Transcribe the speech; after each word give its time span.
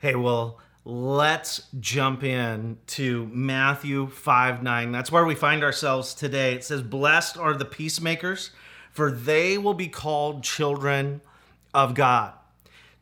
Hey, 0.00 0.14
well, 0.14 0.60
let's 0.84 1.66
jump 1.80 2.22
in 2.22 2.78
to 2.86 3.26
Matthew 3.32 4.06
5 4.06 4.62
9. 4.62 4.92
That's 4.92 5.10
where 5.10 5.24
we 5.24 5.34
find 5.34 5.64
ourselves 5.64 6.14
today. 6.14 6.54
It 6.54 6.62
says, 6.62 6.82
Blessed 6.82 7.36
are 7.36 7.52
the 7.52 7.64
peacemakers, 7.64 8.52
for 8.92 9.10
they 9.10 9.58
will 9.58 9.74
be 9.74 9.88
called 9.88 10.44
children 10.44 11.20
of 11.74 11.94
God. 11.94 12.32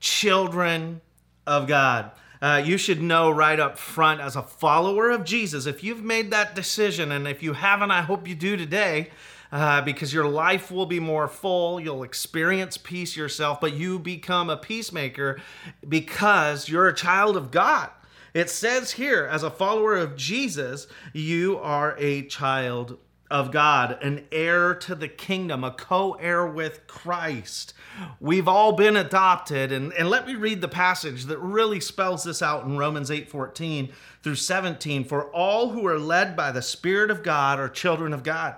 Children 0.00 1.02
of 1.46 1.66
God. 1.66 2.12
Uh, 2.40 2.62
you 2.64 2.78
should 2.78 3.02
know 3.02 3.30
right 3.30 3.60
up 3.60 3.76
front 3.76 4.22
as 4.22 4.34
a 4.34 4.42
follower 4.42 5.10
of 5.10 5.22
Jesus, 5.22 5.66
if 5.66 5.84
you've 5.84 6.02
made 6.02 6.30
that 6.30 6.54
decision, 6.54 7.12
and 7.12 7.28
if 7.28 7.42
you 7.42 7.52
haven't, 7.52 7.90
I 7.90 8.00
hope 8.00 8.26
you 8.26 8.34
do 8.34 8.56
today, 8.56 9.10
uh, 9.56 9.80
because 9.80 10.12
your 10.12 10.28
life 10.28 10.70
will 10.70 10.84
be 10.84 11.00
more 11.00 11.26
full. 11.26 11.80
You'll 11.80 12.02
experience 12.02 12.76
peace 12.76 13.16
yourself, 13.16 13.58
but 13.58 13.72
you 13.72 13.98
become 13.98 14.50
a 14.50 14.56
peacemaker 14.58 15.40
because 15.88 16.68
you're 16.68 16.88
a 16.88 16.94
child 16.94 17.38
of 17.38 17.50
God. 17.50 17.88
It 18.34 18.50
says 18.50 18.92
here, 18.92 19.24
as 19.24 19.42
a 19.42 19.50
follower 19.50 19.96
of 19.96 20.14
Jesus, 20.14 20.86
you 21.14 21.56
are 21.56 21.96
a 21.98 22.26
child 22.26 22.98
of 23.30 23.50
God, 23.50 23.96
an 24.02 24.26
heir 24.30 24.74
to 24.74 24.94
the 24.94 25.08
kingdom, 25.08 25.64
a 25.64 25.70
co 25.70 26.12
heir 26.20 26.46
with 26.46 26.86
Christ. 26.86 27.72
We've 28.20 28.46
all 28.46 28.72
been 28.72 28.94
adopted. 28.94 29.72
And, 29.72 29.90
and 29.94 30.10
let 30.10 30.26
me 30.26 30.34
read 30.34 30.60
the 30.60 30.68
passage 30.68 31.24
that 31.24 31.38
really 31.38 31.80
spells 31.80 32.24
this 32.24 32.42
out 32.42 32.66
in 32.66 32.76
Romans 32.76 33.10
8 33.10 33.30
14 33.30 33.88
through 34.22 34.34
17. 34.34 35.04
For 35.04 35.32
all 35.32 35.70
who 35.70 35.86
are 35.86 35.98
led 35.98 36.36
by 36.36 36.52
the 36.52 36.60
Spirit 36.60 37.10
of 37.10 37.22
God 37.22 37.58
are 37.58 37.70
children 37.70 38.12
of 38.12 38.22
God. 38.22 38.56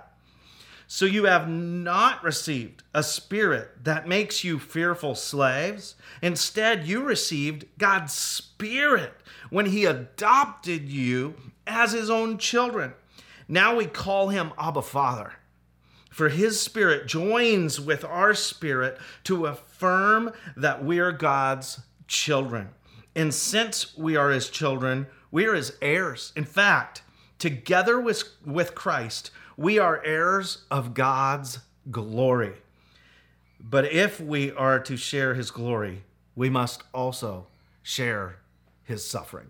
So 0.91 1.05
you 1.05 1.25
have 1.25 1.47
not 1.47 2.23
received 2.23 2.81
a 2.95 3.03
spirit 3.03 3.83
that 3.83 4.07
makes 4.07 4.43
you 4.43 4.57
fearful 4.57 5.13
slaves. 5.13 5.93
Instead, 6.19 6.87
you 6.87 7.03
received 7.03 7.65
God's 7.77 8.11
Spirit 8.11 9.13
when 9.51 9.67
He 9.67 9.85
adopted 9.85 10.89
you 10.89 11.35
as 11.67 11.91
His 11.91 12.09
own 12.09 12.39
children. 12.39 12.93
Now 13.47 13.75
we 13.75 13.85
call 13.85 14.29
Him 14.29 14.51
Abba 14.57 14.81
Father. 14.81 15.33
For 16.09 16.29
His 16.29 16.59
Spirit 16.59 17.05
joins 17.05 17.79
with 17.79 18.03
our 18.03 18.33
spirit 18.33 18.97
to 19.25 19.45
affirm 19.45 20.33
that 20.57 20.83
we 20.83 20.97
are 20.97 21.11
God's 21.11 21.81
children. 22.07 22.69
And 23.15 23.31
since 23.31 23.95
we 23.95 24.15
are 24.15 24.31
His 24.31 24.49
children, 24.49 25.05
we 25.29 25.45
are 25.45 25.53
His 25.53 25.73
heirs. 25.83 26.33
In 26.35 26.45
fact, 26.45 27.03
together 27.37 27.99
with, 27.99 28.23
with 28.43 28.73
Christ, 28.73 29.29
we 29.59 29.77
are 29.77 30.01
heirs 30.05 30.59
of 30.71 30.93
God's 30.93 31.59
glory. 31.91 32.53
But 33.59 33.91
if 33.91 34.21
we 34.21 34.53
are 34.53 34.79
to 34.79 34.95
share 34.95 35.33
his 35.33 35.51
glory, 35.51 36.03
we 36.33 36.49
must 36.49 36.83
also 36.93 37.47
share 37.83 38.37
his 38.83 39.05
suffering. 39.05 39.49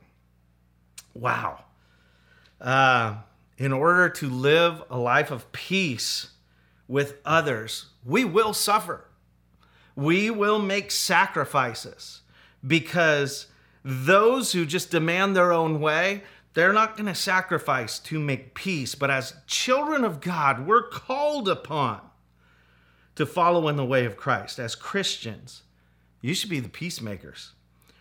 Wow. 1.14 1.60
Uh, 2.60 3.18
in 3.60 3.72
order 3.72 4.10
to 4.10 4.28
live 4.28 4.82
a 4.90 4.98
life 4.98 5.30
of 5.30 5.52
peace 5.52 6.32
with 6.88 7.18
others, 7.23 7.86
we 8.04 8.26
will 8.26 8.56
suffer. 8.56 9.06
We 9.96 10.32
will 10.32 10.58
make 10.58 10.90
sacrifices 10.90 12.22
because 12.66 13.46
those 13.86 14.54
who 14.54 14.66
just 14.66 14.90
demand 14.90 15.36
their 15.36 15.52
own 15.52 15.80
way, 15.80 16.23
they're 16.53 16.73
not 16.73 16.97
going 16.97 17.08
to 17.08 17.16
sacrifice 17.16 18.00
to 18.00 18.19
make 18.19 18.55
peace, 18.55 18.95
but 18.95 19.11
as 19.11 19.36
children 19.47 20.03
of 20.03 20.19
God, 20.19 20.66
we're 20.66 20.88
called 20.88 21.47
upon 21.47 22.02
to 23.16 23.25
follow 23.25 23.67
in 23.67 23.75
the 23.75 23.86
way 23.86 24.05
of 24.05 24.17
Christ. 24.17 24.59
As 24.59 24.75
Christians, 24.75 25.64
you 26.22 26.33
should 26.33 26.50
be 26.50 26.59
the 26.59 26.70
peacemakers. 26.70 27.52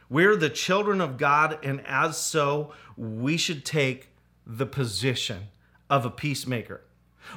We're 0.08 0.36
the 0.36 0.48
children 0.48 1.00
of 1.00 1.18
God, 1.18 1.58
and 1.62 1.84
as 1.86 2.16
so, 2.16 2.72
we 2.96 3.36
should 3.36 3.64
take 3.64 4.08
the 4.46 4.66
position 4.66 5.48
of 5.90 6.06
a 6.06 6.10
peacemaker. 6.10 6.80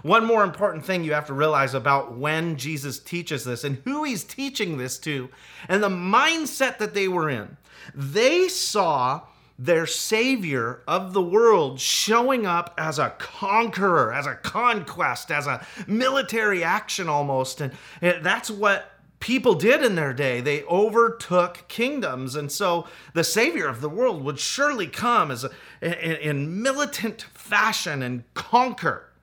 One 0.04 0.26
more 0.26 0.44
important 0.44 0.86
thing 0.86 1.04
you 1.04 1.14
have 1.14 1.28
to 1.28 1.34
realize 1.34 1.74
about 1.74 2.18
when 2.18 2.56
Jesus 2.56 2.98
teaches 2.98 3.44
this 3.44 3.66
and 3.66 3.82
who 3.84 4.06
he's 4.06 4.24
teaching 4.24 4.78
this 4.78 4.98
to, 5.00 5.30
and 5.68 5.84
the 5.84 5.90
mindset 5.90 6.78
that 6.78 6.94
they 6.94 7.10
were 7.10 7.30
in. 7.30 7.58
They 7.94 8.48
saw 8.48 9.22
their 9.62 9.86
savior 9.86 10.82
of 10.88 11.14
the 11.14 11.22
world 11.22 11.80
showing 11.80 12.48
up 12.48 12.74
as 12.80 12.98
a 12.98 13.12
conqueror, 13.20 14.12
as 14.12 14.26
a 14.26 14.34
conquest, 14.34 15.30
as 15.30 15.46
a 15.46 15.64
military 15.86 16.64
action 16.64 17.08
almost. 17.08 17.62
And 17.62 17.72
that's 18.02 18.50
what 18.50 18.92
people 19.20 19.54
did 19.54 19.84
in 19.84 19.94
their 19.94 20.14
day. 20.14 20.42
They 20.42 20.64
overtook 20.64 21.66
kingdoms. 21.68 22.36
And 22.36 22.52
so 22.52 22.88
the 23.14 23.24
savior 23.24 23.68
of 23.68 23.82
the 23.82 23.90
world 23.90 24.24
would 24.24 24.40
surely 24.40 24.88
come 24.88 25.30
as 25.30 25.44
a, 25.44 25.52
in, 25.82 26.38
in 26.38 26.64
militant 26.64 27.22
fashion 27.22 28.02
and 28.02 28.24
conquer. 28.34 29.14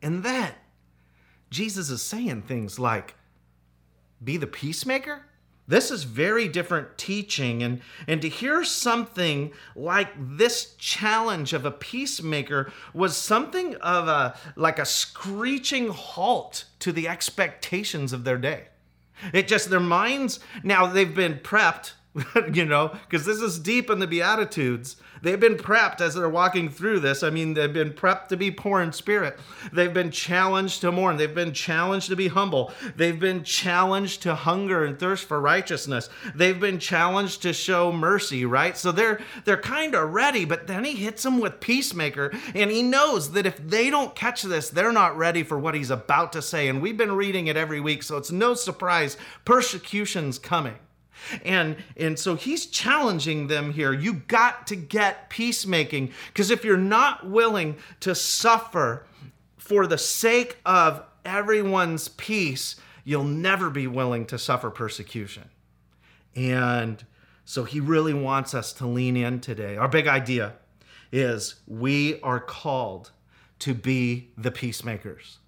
And 0.00 0.22
then 0.22 0.52
Jesus 1.50 1.90
is 1.90 2.00
saying 2.00 2.42
things 2.42 2.78
like, 2.78 3.16
be 4.22 4.38
the 4.38 4.46
peacemaker? 4.46 5.26
This 5.66 5.90
is 5.90 6.04
very 6.04 6.46
different 6.46 6.98
teaching. 6.98 7.62
And, 7.62 7.80
and 8.06 8.20
to 8.22 8.28
hear 8.28 8.64
something 8.64 9.52
like 9.74 10.08
this 10.18 10.74
challenge 10.76 11.52
of 11.52 11.64
a 11.64 11.70
peacemaker 11.70 12.70
was 12.92 13.16
something 13.16 13.74
of 13.76 14.08
a 14.08 14.36
like 14.56 14.78
a 14.78 14.84
screeching 14.84 15.88
halt 15.88 16.64
to 16.80 16.92
the 16.92 17.08
expectations 17.08 18.12
of 18.12 18.24
their 18.24 18.38
day. 18.38 18.64
It 19.32 19.48
just 19.48 19.70
their 19.70 19.80
minds 19.80 20.40
now 20.62 20.86
they've 20.86 21.14
been 21.14 21.36
prepped 21.36 21.92
you 22.52 22.64
know, 22.64 22.88
because 22.88 23.26
this 23.26 23.40
is 23.40 23.58
deep 23.58 23.90
in 23.90 23.98
the 23.98 24.06
Beatitudes. 24.06 24.96
They've 25.24 25.40
been 25.40 25.56
prepped 25.56 26.02
as 26.02 26.14
they're 26.14 26.28
walking 26.28 26.68
through 26.68 27.00
this. 27.00 27.22
I 27.22 27.30
mean, 27.30 27.54
they've 27.54 27.72
been 27.72 27.92
prepped 27.92 28.28
to 28.28 28.36
be 28.36 28.50
poor 28.50 28.82
in 28.82 28.92
spirit. 28.92 29.38
They've 29.72 29.92
been 29.92 30.10
challenged 30.10 30.82
to 30.82 30.92
mourn. 30.92 31.16
They've 31.16 31.34
been 31.34 31.54
challenged 31.54 32.10
to 32.10 32.16
be 32.16 32.28
humble. 32.28 32.72
They've 32.96 33.18
been 33.18 33.42
challenged 33.42 34.22
to 34.22 34.34
hunger 34.34 34.84
and 34.84 34.98
thirst 34.98 35.26
for 35.26 35.40
righteousness. 35.40 36.10
They've 36.34 36.60
been 36.60 36.78
challenged 36.78 37.40
to 37.42 37.54
show 37.54 37.90
mercy, 37.90 38.44
right? 38.44 38.76
So 38.76 38.92
they're 38.92 39.20
they're 39.46 39.56
kind 39.56 39.94
of 39.94 40.12
ready, 40.12 40.44
but 40.44 40.66
then 40.66 40.84
he 40.84 40.92
hits 40.92 41.22
them 41.22 41.40
with 41.40 41.58
peacemaker, 41.58 42.30
and 42.54 42.70
he 42.70 42.82
knows 42.82 43.32
that 43.32 43.46
if 43.46 43.56
they 43.56 43.88
don't 43.88 44.14
catch 44.14 44.42
this, 44.42 44.68
they're 44.68 44.92
not 44.92 45.16
ready 45.16 45.42
for 45.42 45.58
what 45.58 45.74
he's 45.74 45.90
about 45.90 46.32
to 46.34 46.42
say. 46.42 46.68
And 46.68 46.82
we've 46.82 46.98
been 46.98 47.12
reading 47.12 47.46
it 47.46 47.56
every 47.56 47.80
week, 47.80 48.02
so 48.02 48.18
it's 48.18 48.30
no 48.30 48.52
surprise 48.52 49.16
persecution's 49.46 50.38
coming. 50.38 50.76
And 51.44 51.76
and 51.96 52.18
so 52.18 52.34
he's 52.34 52.66
challenging 52.66 53.46
them 53.46 53.72
here. 53.72 53.92
You 53.92 54.14
got 54.14 54.66
to 54.68 54.76
get 54.76 55.30
peacemaking 55.30 56.12
because 56.28 56.50
if 56.50 56.64
you're 56.64 56.76
not 56.76 57.28
willing 57.28 57.76
to 58.00 58.14
suffer 58.14 59.06
for 59.56 59.86
the 59.86 59.98
sake 59.98 60.58
of 60.66 61.02
everyone's 61.24 62.08
peace, 62.08 62.76
you'll 63.04 63.24
never 63.24 63.70
be 63.70 63.86
willing 63.86 64.26
to 64.26 64.38
suffer 64.38 64.70
persecution. 64.70 65.44
And 66.34 67.04
so 67.44 67.64
he 67.64 67.80
really 67.80 68.14
wants 68.14 68.54
us 68.54 68.72
to 68.74 68.86
lean 68.86 69.16
in 69.16 69.40
today. 69.40 69.76
Our 69.76 69.88
big 69.88 70.06
idea 70.06 70.54
is 71.12 71.56
we 71.66 72.20
are 72.22 72.40
called 72.40 73.12
to 73.60 73.74
be 73.74 74.30
the 74.36 74.50
peacemakers. 74.50 75.38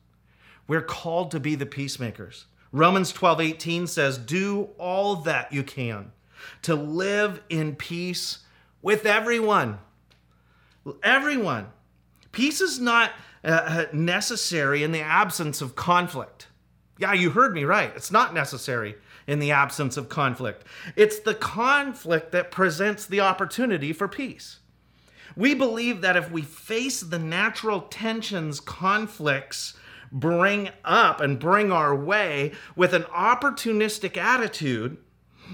We're 0.68 0.82
called 0.82 1.30
to 1.32 1.40
be 1.40 1.54
the 1.54 1.66
peacemakers. 1.66 2.46
Romans 2.76 3.10
12 3.10 3.40
18 3.40 3.86
says, 3.86 4.18
Do 4.18 4.68
all 4.78 5.16
that 5.16 5.50
you 5.50 5.62
can 5.62 6.12
to 6.60 6.74
live 6.74 7.42
in 7.48 7.74
peace 7.74 8.40
with 8.82 9.06
everyone. 9.06 9.78
Everyone. 11.02 11.68
Peace 12.32 12.60
is 12.60 12.78
not 12.78 13.12
uh, 13.42 13.48
uh, 13.48 13.84
necessary 13.94 14.82
in 14.82 14.92
the 14.92 15.00
absence 15.00 15.62
of 15.62 15.74
conflict. 15.74 16.48
Yeah, 16.98 17.14
you 17.14 17.30
heard 17.30 17.54
me 17.54 17.64
right. 17.64 17.92
It's 17.96 18.10
not 18.12 18.34
necessary 18.34 18.96
in 19.26 19.38
the 19.38 19.52
absence 19.52 19.96
of 19.96 20.10
conflict. 20.10 20.64
It's 20.96 21.18
the 21.20 21.34
conflict 21.34 22.30
that 22.32 22.50
presents 22.50 23.06
the 23.06 23.20
opportunity 23.20 23.94
for 23.94 24.06
peace. 24.06 24.58
We 25.34 25.54
believe 25.54 26.02
that 26.02 26.16
if 26.16 26.30
we 26.30 26.42
face 26.42 27.00
the 27.00 27.18
natural 27.18 27.82
tensions, 27.82 28.60
conflicts, 28.60 29.74
bring 30.20 30.70
up 30.84 31.20
and 31.20 31.38
bring 31.38 31.70
our 31.70 31.94
way 31.94 32.52
with 32.74 32.94
an 32.94 33.02
opportunistic 33.04 34.16
attitude, 34.16 34.96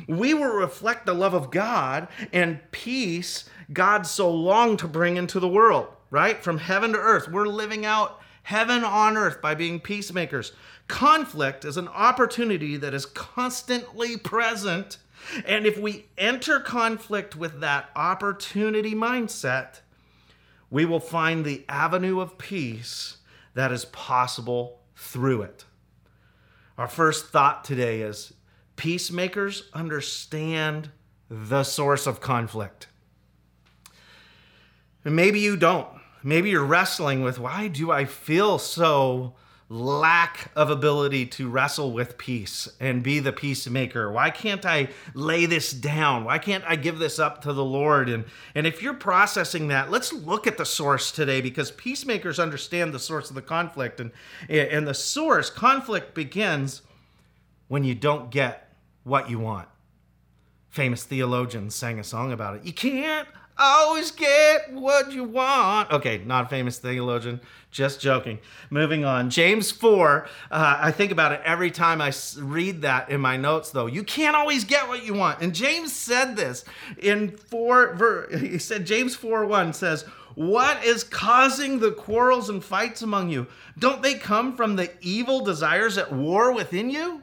we 0.06 0.32
will 0.32 0.54
reflect 0.54 1.04
the 1.04 1.14
love 1.14 1.34
of 1.34 1.50
God 1.50 2.08
and 2.32 2.60
peace 2.70 3.48
God 3.72 4.06
so 4.06 4.30
longed 4.30 4.78
to 4.80 4.88
bring 4.88 5.16
into 5.16 5.40
the 5.40 5.48
world, 5.48 5.88
right? 6.10 6.42
From 6.42 6.58
heaven 6.58 6.92
to 6.92 6.98
earth. 6.98 7.28
We're 7.28 7.46
living 7.46 7.84
out 7.84 8.20
heaven 8.44 8.84
on 8.84 9.16
earth 9.16 9.42
by 9.42 9.54
being 9.54 9.80
peacemakers. 9.80 10.52
Conflict 10.88 11.64
is 11.64 11.76
an 11.76 11.88
opportunity 11.88 12.76
that 12.76 12.94
is 12.94 13.06
constantly 13.06 14.16
present. 14.16 14.98
And 15.46 15.66
if 15.66 15.78
we 15.78 16.06
enter 16.16 16.60
conflict 16.60 17.36
with 17.36 17.60
that 17.60 17.90
opportunity 17.94 18.94
mindset, 18.94 19.80
we 20.70 20.84
will 20.84 21.00
find 21.00 21.44
the 21.44 21.64
avenue 21.68 22.20
of 22.20 22.38
peace 22.38 23.18
that 23.54 23.72
is 23.72 23.84
possible 23.87 24.81
through 24.96 25.43
it. 25.43 25.64
Our 26.78 26.88
first 26.88 27.28
thought 27.28 27.64
today 27.64 28.00
is 28.00 28.32
peacemakers 28.76 29.69
understand 29.75 30.90
the 31.28 31.64
source 31.64 32.06
of 32.06 32.20
conflict. 32.20 32.88
And 35.04 35.16
maybe 35.16 35.40
you 35.40 35.56
don't. 35.56 35.88
Maybe 36.22 36.50
you're 36.50 36.64
wrestling 36.64 37.22
with 37.22 37.38
why 37.38 37.69
do 37.69 37.90
I 37.90 38.04
feel 38.04 38.58
so 38.58 39.34
lack 39.72 40.50
of 40.54 40.69
ability 40.69 41.24
to 41.24 41.48
wrestle 41.48 41.92
with 41.92 42.19
peace 42.19 42.69
and 42.78 43.02
be 43.02 43.19
the 43.19 43.32
peacemaker? 43.32 44.12
Why 44.12 44.30
can't 44.30 44.66
I 44.66 44.88
lay 45.14 45.46
this 45.46 45.72
down? 45.72 46.24
Why 46.24 46.38
can't 46.38 46.62
I 46.66 46.76
give 46.76 46.98
this 46.98 47.19
up 47.19 47.42
to 47.42 47.52
the 47.52 47.64
Lord? 47.64 48.08
And, 48.08 48.24
and 48.54 48.66
if 48.66 48.82
you're 48.82 48.94
processing 48.94 49.69
that, 49.69 49.90
let's 49.90 50.12
look 50.12 50.46
at 50.46 50.58
the 50.58 50.66
source 50.66 51.10
today 51.10 51.40
because 51.40 51.70
peacemakers 51.70 52.38
understand 52.38 52.92
the 52.92 52.98
source 52.98 53.30
of 53.30 53.34
the 53.34 53.42
conflict. 53.42 53.98
And, 53.98 54.12
and 54.48 54.86
the 54.86 54.94
source, 54.94 55.48
conflict 55.48 56.14
begins 56.14 56.82
when 57.69 57.82
you 57.82 57.94
don't 57.94 58.30
get 58.30 58.74
what 59.04 59.30
you 59.30 59.38
want. 59.38 59.69
Famous 60.69 61.04
theologians 61.04 61.74
sang 61.74 61.98
a 61.98 62.04
song 62.04 62.30
about 62.32 62.56
it. 62.56 62.64
You 62.64 62.72
can't 62.72 63.28
always 63.58 64.10
get 64.10 64.72
what 64.72 65.12
you 65.12 65.25
want. 65.25 65.90
Okay, 65.90 66.22
not 66.25 66.50
famous 66.50 66.78
theologian, 66.78 67.40
just 67.70 68.00
joking. 68.00 68.38
Moving 68.70 69.04
on. 69.04 69.31
James 69.31 69.70
4, 69.70 70.26
uh, 70.50 70.78
I 70.81 70.90
think 70.90 71.12
about 71.12 71.32
it 71.32 71.40
every 71.44 71.70
time 71.70 72.00
I 72.00 72.12
read 72.38 72.82
that 72.82 73.10
in 73.10 73.20
my 73.20 73.37
notes, 73.37 73.70
though. 73.70 73.87
You 73.87 74.04
can't 74.04 74.37
always 74.37 74.64
get 74.64 74.88
what 74.88 75.04
you 75.04 75.14
want. 75.14 75.40
And 75.40 75.54
James 75.54 75.93
said 75.93 76.37
this 76.37 76.64
in 76.99 77.37
4, 77.37 78.28
he 78.38 78.58
said, 78.58 78.87
James 78.87 79.14
4 79.14 79.46
1 79.46 79.72
says, 79.72 80.02
What 80.34 80.84
is 80.84 81.05
causing 81.05 81.78
the 81.78 81.93
quarrels 81.93 82.48
and 82.48 82.62
fights 82.62 83.02
among 83.02 83.31
you? 83.31 83.46
Don't 83.78 84.02
they 84.02 84.14
come 84.14 84.56
from 84.56 84.76
the 84.76 84.90
evil 85.00 85.44
desires 85.44 85.98
at 85.98 86.12
war 86.12 86.52
within 86.52 86.90
you? 86.90 87.22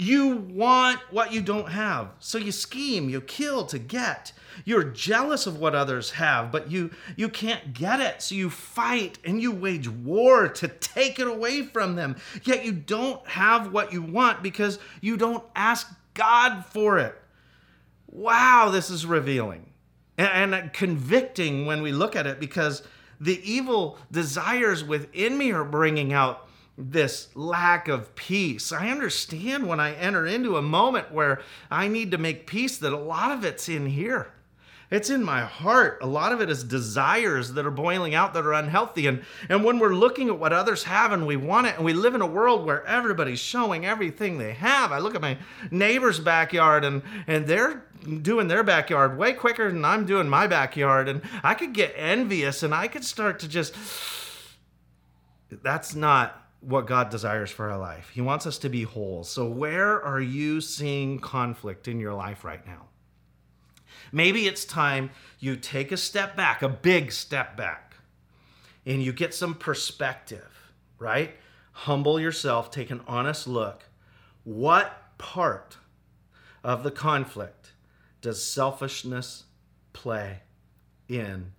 You 0.00 0.36
want 0.36 1.00
what 1.10 1.32
you 1.32 1.40
don't 1.42 1.70
have. 1.70 2.10
So 2.20 2.38
you 2.38 2.52
scheme, 2.52 3.08
you 3.08 3.20
kill 3.20 3.66
to 3.66 3.80
get. 3.80 4.32
You're 4.64 4.84
jealous 4.84 5.46
of 5.46 5.58
what 5.58 5.74
others 5.74 6.10
have, 6.12 6.50
but 6.52 6.70
you 6.70 6.90
you 7.16 7.28
can't 7.28 7.72
get 7.72 8.00
it. 8.00 8.22
So 8.22 8.34
you 8.34 8.50
fight 8.50 9.18
and 9.24 9.40
you 9.40 9.52
wage 9.52 9.88
war 9.88 10.48
to 10.48 10.68
take 10.68 11.18
it 11.18 11.26
away 11.26 11.62
from 11.62 11.96
them. 11.96 12.16
Yet 12.44 12.64
you 12.64 12.72
don't 12.72 13.26
have 13.28 13.72
what 13.72 13.92
you 13.92 14.02
want 14.02 14.42
because 14.42 14.78
you 15.00 15.16
don't 15.16 15.44
ask 15.54 15.92
God 16.14 16.64
for 16.66 16.98
it. 16.98 17.14
Wow, 18.06 18.70
this 18.70 18.90
is 18.90 19.06
revealing 19.06 19.68
and, 20.16 20.54
and 20.54 20.72
convicting 20.72 21.66
when 21.66 21.80
we 21.82 21.92
look 21.92 22.16
at 22.16 22.26
it 22.26 22.40
because 22.40 22.82
the 23.20 23.40
evil 23.50 23.98
desires 24.10 24.84
within 24.84 25.38
me 25.38 25.52
are 25.52 25.64
bringing 25.64 26.12
out 26.12 26.48
this 26.76 27.28
lack 27.34 27.88
of 27.88 28.14
peace. 28.14 28.70
I 28.70 28.90
understand 28.90 29.66
when 29.66 29.80
I 29.80 29.94
enter 29.94 30.26
into 30.26 30.56
a 30.56 30.62
moment 30.62 31.12
where 31.12 31.40
I 31.70 31.88
need 31.88 32.12
to 32.12 32.18
make 32.18 32.46
peace 32.46 32.78
that 32.78 32.92
a 32.92 32.96
lot 32.96 33.32
of 33.32 33.44
it's 33.44 33.68
in 33.68 33.86
here. 33.86 34.32
It's 34.90 35.10
in 35.10 35.22
my 35.22 35.42
heart. 35.42 35.98
A 36.00 36.06
lot 36.06 36.32
of 36.32 36.40
it 36.40 36.48
is 36.48 36.64
desires 36.64 37.52
that 37.52 37.66
are 37.66 37.70
boiling 37.70 38.14
out 38.14 38.32
that 38.32 38.46
are 38.46 38.54
unhealthy. 38.54 39.06
And, 39.06 39.22
and 39.50 39.62
when 39.62 39.78
we're 39.78 39.94
looking 39.94 40.28
at 40.28 40.38
what 40.38 40.54
others 40.54 40.84
have 40.84 41.12
and 41.12 41.26
we 41.26 41.36
want 41.36 41.66
it, 41.66 41.76
and 41.76 41.84
we 41.84 41.92
live 41.92 42.14
in 42.14 42.22
a 42.22 42.26
world 42.26 42.64
where 42.64 42.86
everybody's 42.86 43.38
showing 43.38 43.84
everything 43.84 44.38
they 44.38 44.54
have. 44.54 44.90
I 44.90 44.98
look 44.98 45.14
at 45.14 45.20
my 45.20 45.36
neighbor's 45.70 46.18
backyard 46.18 46.86
and, 46.86 47.02
and 47.26 47.46
they're 47.46 47.84
doing 48.22 48.48
their 48.48 48.62
backyard 48.62 49.18
way 49.18 49.34
quicker 49.34 49.70
than 49.70 49.84
I'm 49.84 50.06
doing 50.06 50.26
my 50.26 50.46
backyard. 50.46 51.08
And 51.08 51.20
I 51.42 51.52
could 51.52 51.74
get 51.74 51.92
envious 51.94 52.62
and 52.62 52.74
I 52.74 52.88
could 52.88 53.04
start 53.04 53.40
to 53.40 53.48
just. 53.48 53.74
That's 55.50 55.94
not 55.94 56.48
what 56.60 56.86
God 56.86 57.10
desires 57.10 57.50
for 57.50 57.70
our 57.70 57.78
life. 57.78 58.10
He 58.14 58.20
wants 58.20 58.46
us 58.46 58.58
to 58.58 58.68
be 58.68 58.82
whole. 58.82 59.24
So, 59.24 59.46
where 59.48 60.02
are 60.02 60.20
you 60.20 60.60
seeing 60.60 61.20
conflict 61.20 61.88
in 61.88 62.00
your 62.00 62.14
life 62.14 62.44
right 62.44 62.64
now? 62.66 62.88
Maybe 64.12 64.46
it's 64.46 64.64
time 64.64 65.10
you 65.38 65.56
take 65.56 65.92
a 65.92 65.96
step 65.96 66.36
back, 66.36 66.62
a 66.62 66.68
big 66.68 67.12
step 67.12 67.56
back, 67.56 67.96
and 68.86 69.02
you 69.02 69.12
get 69.12 69.34
some 69.34 69.54
perspective, 69.54 70.72
right? 70.98 71.34
Humble 71.72 72.18
yourself, 72.18 72.70
take 72.70 72.90
an 72.90 73.02
honest 73.06 73.46
look. 73.46 73.84
What 74.44 75.16
part 75.18 75.76
of 76.64 76.82
the 76.82 76.90
conflict 76.90 77.72
does 78.20 78.42
selfishness 78.42 79.44
play 79.92 80.40
in 81.08 81.52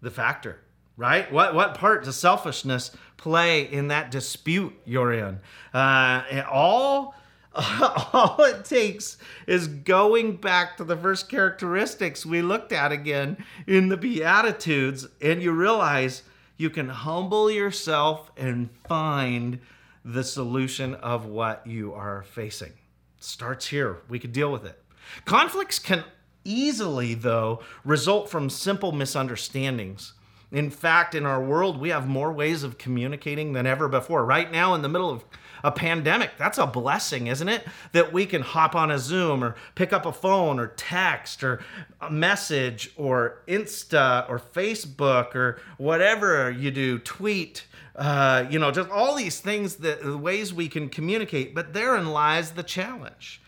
the 0.00 0.10
factor? 0.10 0.60
Right? 0.96 1.30
What 1.32 1.54
what 1.54 1.74
part 1.74 2.04
does 2.04 2.16
selfishness 2.16 2.90
play 3.16 3.62
in 3.62 3.88
that 3.88 4.10
dispute 4.10 4.74
you're 4.84 5.12
in? 5.12 5.38
Uh, 5.72 6.42
all 6.50 7.14
all 8.12 8.36
it 8.44 8.64
takes 8.64 9.16
is 9.46 9.66
going 9.66 10.36
back 10.36 10.76
to 10.76 10.84
the 10.84 10.96
first 10.96 11.28
characteristics 11.28 12.24
we 12.24 12.40
looked 12.40 12.72
at 12.72 12.92
again 12.92 13.36
in 13.66 13.88
the 13.88 13.96
Beatitudes, 13.96 15.08
and 15.20 15.42
you 15.42 15.50
realize 15.50 16.22
you 16.56 16.70
can 16.70 16.88
humble 16.88 17.50
yourself 17.50 18.30
and 18.36 18.70
find 18.86 19.58
the 20.04 20.22
solution 20.22 20.94
of 20.96 21.26
what 21.26 21.66
you 21.66 21.92
are 21.92 22.22
facing. 22.22 22.72
It 23.16 23.24
starts 23.24 23.66
here. 23.66 23.98
We 24.08 24.18
could 24.18 24.32
deal 24.32 24.52
with 24.52 24.64
it. 24.64 24.80
Conflicts 25.24 25.78
can 25.78 26.04
easily, 26.44 27.14
though, 27.14 27.60
result 27.84 28.30
from 28.30 28.50
simple 28.50 28.92
misunderstandings. 28.92 30.12
In 30.50 30.70
fact, 30.70 31.14
in 31.14 31.26
our 31.26 31.42
world, 31.42 31.78
we 31.78 31.90
have 31.90 32.08
more 32.08 32.32
ways 32.32 32.62
of 32.62 32.78
communicating 32.78 33.52
than 33.52 33.66
ever 33.66 33.88
before. 33.88 34.24
Right 34.24 34.50
now, 34.50 34.74
in 34.74 34.82
the 34.82 34.88
middle 34.88 35.10
of 35.10 35.24
a 35.64 35.72
pandemic. 35.72 36.30
That's 36.38 36.58
a 36.58 36.66
blessing, 36.66 37.26
isn't 37.26 37.48
it? 37.48 37.66
That 37.92 38.12
we 38.12 38.26
can 38.26 38.42
hop 38.42 38.74
on 38.74 38.90
a 38.90 38.98
Zoom 38.98 39.42
or 39.42 39.56
pick 39.74 39.92
up 39.92 40.06
a 40.06 40.12
phone 40.12 40.58
or 40.58 40.68
text 40.68 41.42
or 41.42 41.60
a 42.00 42.10
message 42.10 42.92
or 42.96 43.42
Insta 43.48 44.28
or 44.28 44.38
Facebook 44.38 45.34
or 45.34 45.60
whatever 45.76 46.50
you 46.50 46.70
do, 46.70 46.98
tweet. 46.98 47.64
Uh, 47.96 48.46
you 48.48 48.58
know, 48.58 48.70
just 48.70 48.88
all 48.90 49.16
these 49.16 49.40
things 49.40 49.76
that 49.76 50.02
the 50.02 50.16
ways 50.16 50.54
we 50.54 50.68
can 50.68 50.88
communicate, 50.88 51.54
but 51.54 51.72
therein 51.72 52.06
lies 52.06 52.52
the 52.52 52.62
challenge 52.62 53.40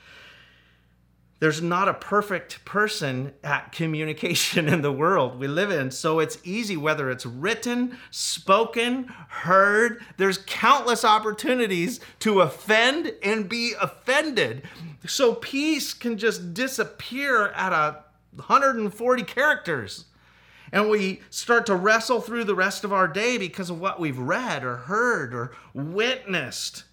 there's 1.40 1.62
not 1.62 1.88
a 1.88 1.94
perfect 1.94 2.64
person 2.66 3.32
at 3.42 3.72
communication 3.72 4.68
in 4.68 4.82
the 4.82 4.92
world 4.92 5.38
we 5.38 5.48
live 5.48 5.70
in. 5.70 5.90
So 5.90 6.18
it's 6.18 6.38
easy, 6.44 6.76
whether 6.76 7.10
it's 7.10 7.24
written, 7.26 7.98
spoken, 8.10 9.06
heard, 9.28 10.02
there's 10.18 10.38
countless 10.46 11.04
opportunities 11.04 11.98
to 12.20 12.42
offend 12.42 13.14
and 13.22 13.48
be 13.48 13.72
offended. 13.80 14.62
So 15.06 15.34
peace 15.34 15.94
can 15.94 16.18
just 16.18 16.52
disappear 16.52 17.48
at 17.48 17.72
a 17.72 18.04
140 18.34 19.22
characters. 19.22 20.04
And 20.72 20.90
we 20.90 21.20
start 21.30 21.66
to 21.66 21.74
wrestle 21.74 22.20
through 22.20 22.44
the 22.44 22.54
rest 22.54 22.84
of 22.84 22.92
our 22.92 23.08
day 23.08 23.38
because 23.38 23.70
of 23.70 23.80
what 23.80 23.98
we've 23.98 24.18
read 24.18 24.62
or 24.62 24.76
heard 24.76 25.34
or 25.34 25.52
witnessed. 25.74 26.84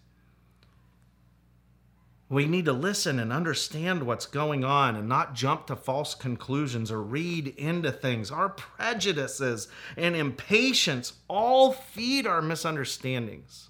We 2.30 2.46
need 2.46 2.66
to 2.66 2.74
listen 2.74 3.20
and 3.20 3.32
understand 3.32 4.04
what's 4.04 4.26
going 4.26 4.66
on 4.66 4.98
and 4.98 5.08
not 5.08 5.34
jump 5.34 5.68
to 5.68 5.78
false 5.78 6.14
conclusions 6.14 6.92
or 6.92 7.02
read 7.02 7.48
into 7.58 7.90
things. 7.92 8.32
Our 8.32 8.50
prejudices 8.50 9.70
and 9.96 10.14
impatience 10.14 11.14
all 11.30 11.72
feed 11.72 12.28
our 12.28 12.42
misunderstandings. 12.42 13.70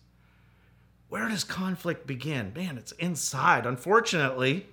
Where 1.08 1.30
does 1.30 1.44
conflict 1.44 2.08
begin? 2.08 2.52
Man, 2.56 2.80
it's 2.80 2.94
inside. 2.94 3.68
Unfortunately, 3.68 4.66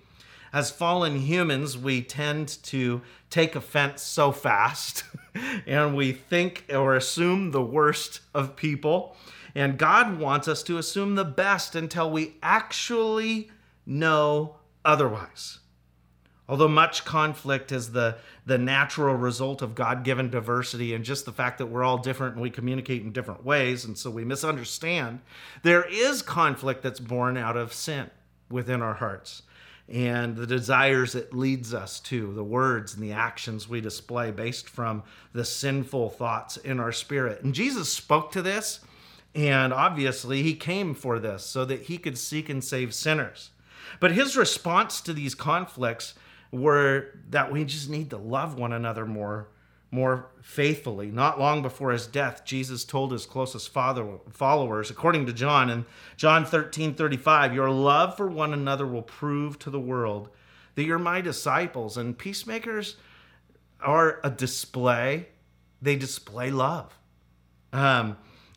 as 0.51 0.71
fallen 0.71 1.17
humans, 1.17 1.77
we 1.77 2.01
tend 2.01 2.63
to 2.65 3.03
take 3.29 3.55
offense 3.55 4.03
so 4.03 4.33
fast 4.33 5.05
and 5.67 5.95
we 5.95 6.13
think 6.13 6.65
or 6.73 6.97
assume 6.97 7.51
the 7.51 7.63
worst 7.63 8.21
of 8.33 8.57
people. 8.57 9.15
And 9.55 9.79
God 9.79 10.19
wants 10.19 10.49
us 10.49 10.63
to 10.65 10.79
assume 10.79 11.17
the 11.17 11.25
best 11.25 11.75
until 11.75 12.11
we 12.11 12.37
actually 12.43 13.51
know 13.87 14.57
otherwise. 14.85 15.61
Although 16.47 16.69
much 16.69 17.07
conflict 17.07 17.73
is 17.73 17.93
the, 17.93 18.17
the 18.45 18.59
natural 18.59 19.15
result 19.15 19.63
of 19.63 19.75
God 19.75 20.05
given 20.05 20.29
diversity 20.29 20.95
and 20.95 21.03
just 21.03 21.25
the 21.25 21.33
fact 21.33 21.57
that 21.59 21.67
we're 21.67 21.85
all 21.85 21.97
different 21.97 22.35
and 22.35 22.43
we 22.43 22.51
communicate 22.51 23.03
in 23.03 23.13
different 23.13 23.45
ways, 23.45 23.85
and 23.85 23.97
so 23.97 24.11
we 24.11 24.25
misunderstand, 24.25 25.21
there 25.63 25.85
is 25.85 26.21
conflict 26.21 26.83
that's 26.83 27.01
born 27.01 27.39
out 27.39 27.57
of 27.57 27.73
sin 27.73 28.11
within 28.51 28.83
our 28.83 28.95
hearts 28.95 29.43
and 29.89 30.37
the 30.37 30.47
desires 30.47 31.15
it 31.15 31.35
leads 31.35 31.75
us 31.75 32.01
to, 32.01 32.33
the 32.33 32.45
words 32.45 32.95
and 32.95 33.03
the 33.03 33.13
actions 33.13 33.69
we 33.69 33.81
display 33.81 34.31
based 34.31 34.69
from 34.69 35.03
the 35.33 35.45
sinful 35.45 36.11
thoughts 36.11 36.57
in 36.57 36.81
our 36.81 36.93
spirit. 36.93 37.43
And 37.43 37.55
Jesus 37.55 37.93
spoke 37.93 38.33
to 38.33 38.43
this, 38.43 38.81
and 39.35 39.73
obviously, 39.73 40.43
he 40.43 40.55
came 40.55 40.95
for 40.95 41.19
this 41.19 41.45
so 41.45 41.65
that 41.65 41.83
he 41.83 41.99
could 41.99 42.17
seek 42.17 42.49
and 42.49 42.65
save 42.65 42.95
sinners. 42.95 43.51
But 44.01 44.13
his 44.13 44.37
response 44.37 45.01
to 45.03 45.13
these 45.13 45.35
conflicts 45.35 46.15
were 46.51 47.19
that 47.31 47.53
we 47.53 47.65
just 47.65 47.91
need 47.91 48.11
to 48.11 48.17
love 48.17 48.59
one 48.59 48.73
another 48.73 49.07
more 49.07 49.49
more 49.95 50.27
faithfully. 50.43 51.09
Not 51.09 51.39
long 51.39 51.63
before 51.63 51.93
his 51.93 52.09
death, 52.09 52.45
Jesus 52.45 52.85
told 52.85 53.13
his 53.13 53.27
closest 53.27 53.69
father, 53.69 54.19
followers, 54.29 54.91
according 54.91 55.27
to 55.27 55.33
John 55.33 55.71
in 55.71 55.87
John 56.17 56.45
13 56.45 56.95
35, 56.95 57.55
Your 57.55 57.71
love 57.71 58.17
for 58.17 58.27
one 58.27 58.53
another 58.53 58.89
will 58.89 59.03
prove 59.03 59.57
to 59.61 59.71
the 59.71 59.79
world 59.79 60.31
that 60.75 60.83
you're 60.83 60.99
my 60.99 61.21
disciples. 61.21 61.97
And 61.97 62.19
peacemakers 62.19 62.97
are 63.81 64.19
a 64.25 64.31
display, 64.31 65.29
they 65.81 65.95
display 65.95 66.51
love. 66.51 66.99
Um, 67.73 68.17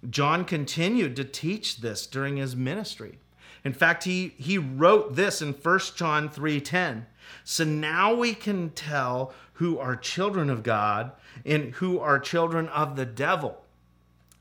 John 0.09 0.43
continued 0.43 1.15
to 1.17 1.23
teach 1.23 1.77
this 1.77 2.07
during 2.07 2.37
his 2.37 2.55
ministry. 2.55 3.19
In 3.63 3.73
fact, 3.73 4.03
he, 4.03 4.33
he 4.37 4.57
wrote 4.57 5.15
this 5.15 5.41
in 5.41 5.53
1 5.53 5.79
John 5.95 6.29
3:10. 6.29 7.05
So 7.43 7.63
now 7.63 8.13
we 8.13 8.33
can 8.33 8.69
tell 8.71 9.33
who 9.53 9.79
are 9.79 9.95
children 9.95 10.49
of 10.49 10.63
God 10.63 11.11
and 11.45 11.73
who 11.75 11.99
are 11.99 12.19
children 12.19 12.67
of 12.69 12.95
the 12.95 13.05
devil. 13.05 13.63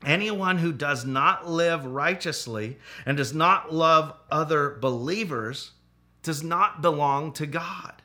Anyone 0.05 0.59
who 0.59 0.71
does 0.71 1.05
not 1.05 1.49
live 1.49 1.85
righteously 1.85 2.77
and 3.05 3.17
does 3.17 3.33
not 3.33 3.73
love 3.73 4.13
other 4.29 4.77
believers 4.79 5.71
does 6.21 6.43
not 6.43 6.81
belong 6.81 7.33
to 7.33 7.45
God. 7.45 8.01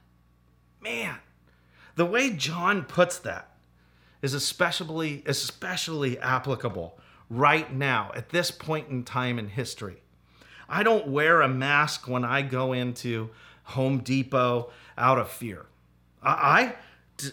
Man, 0.81 1.17
the 1.97 2.07
way 2.07 2.31
John 2.31 2.85
puts 2.85 3.19
that 3.19 3.53
is 4.23 4.35
especially 4.35 5.23
especially 5.27 6.19
applicable 6.19 6.99
right 7.29 7.73
now 7.73 8.13
at 8.15 8.31
this 8.31 8.51
point 8.51 8.89
in 8.89 9.05
time 9.05 9.39
in 9.39 9.49
history. 9.49 10.02
I 10.73 10.83
don't 10.83 11.09
wear 11.09 11.43
a 11.43 11.49
mask 11.49 12.09
when 12.09 12.25
I 12.25 12.41
go 12.41 12.73
into 12.73 13.29
Home 13.65 13.99
Depot 13.99 14.71
out 14.97 15.19
of 15.19 15.29
fear. 15.29 15.67
I, 16.23 16.33
I 16.33 16.75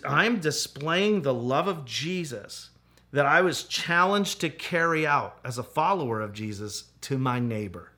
I'm 0.06 0.40
displaying 0.40 1.22
the 1.22 1.34
love 1.34 1.68
of 1.68 1.86
Jesus 1.86 2.70
that 3.14 3.26
I 3.26 3.42
was 3.42 3.64
challenged 3.64 4.42
to 4.42 4.50
carry 4.50 5.08
out 5.08 5.40
as 5.44 5.58
a 5.58 5.64
follower 5.64 6.20
of 6.20 6.34
Jesus 6.34 6.92
to 7.02 7.18
my 7.18 7.40
neighbor. 7.40 7.92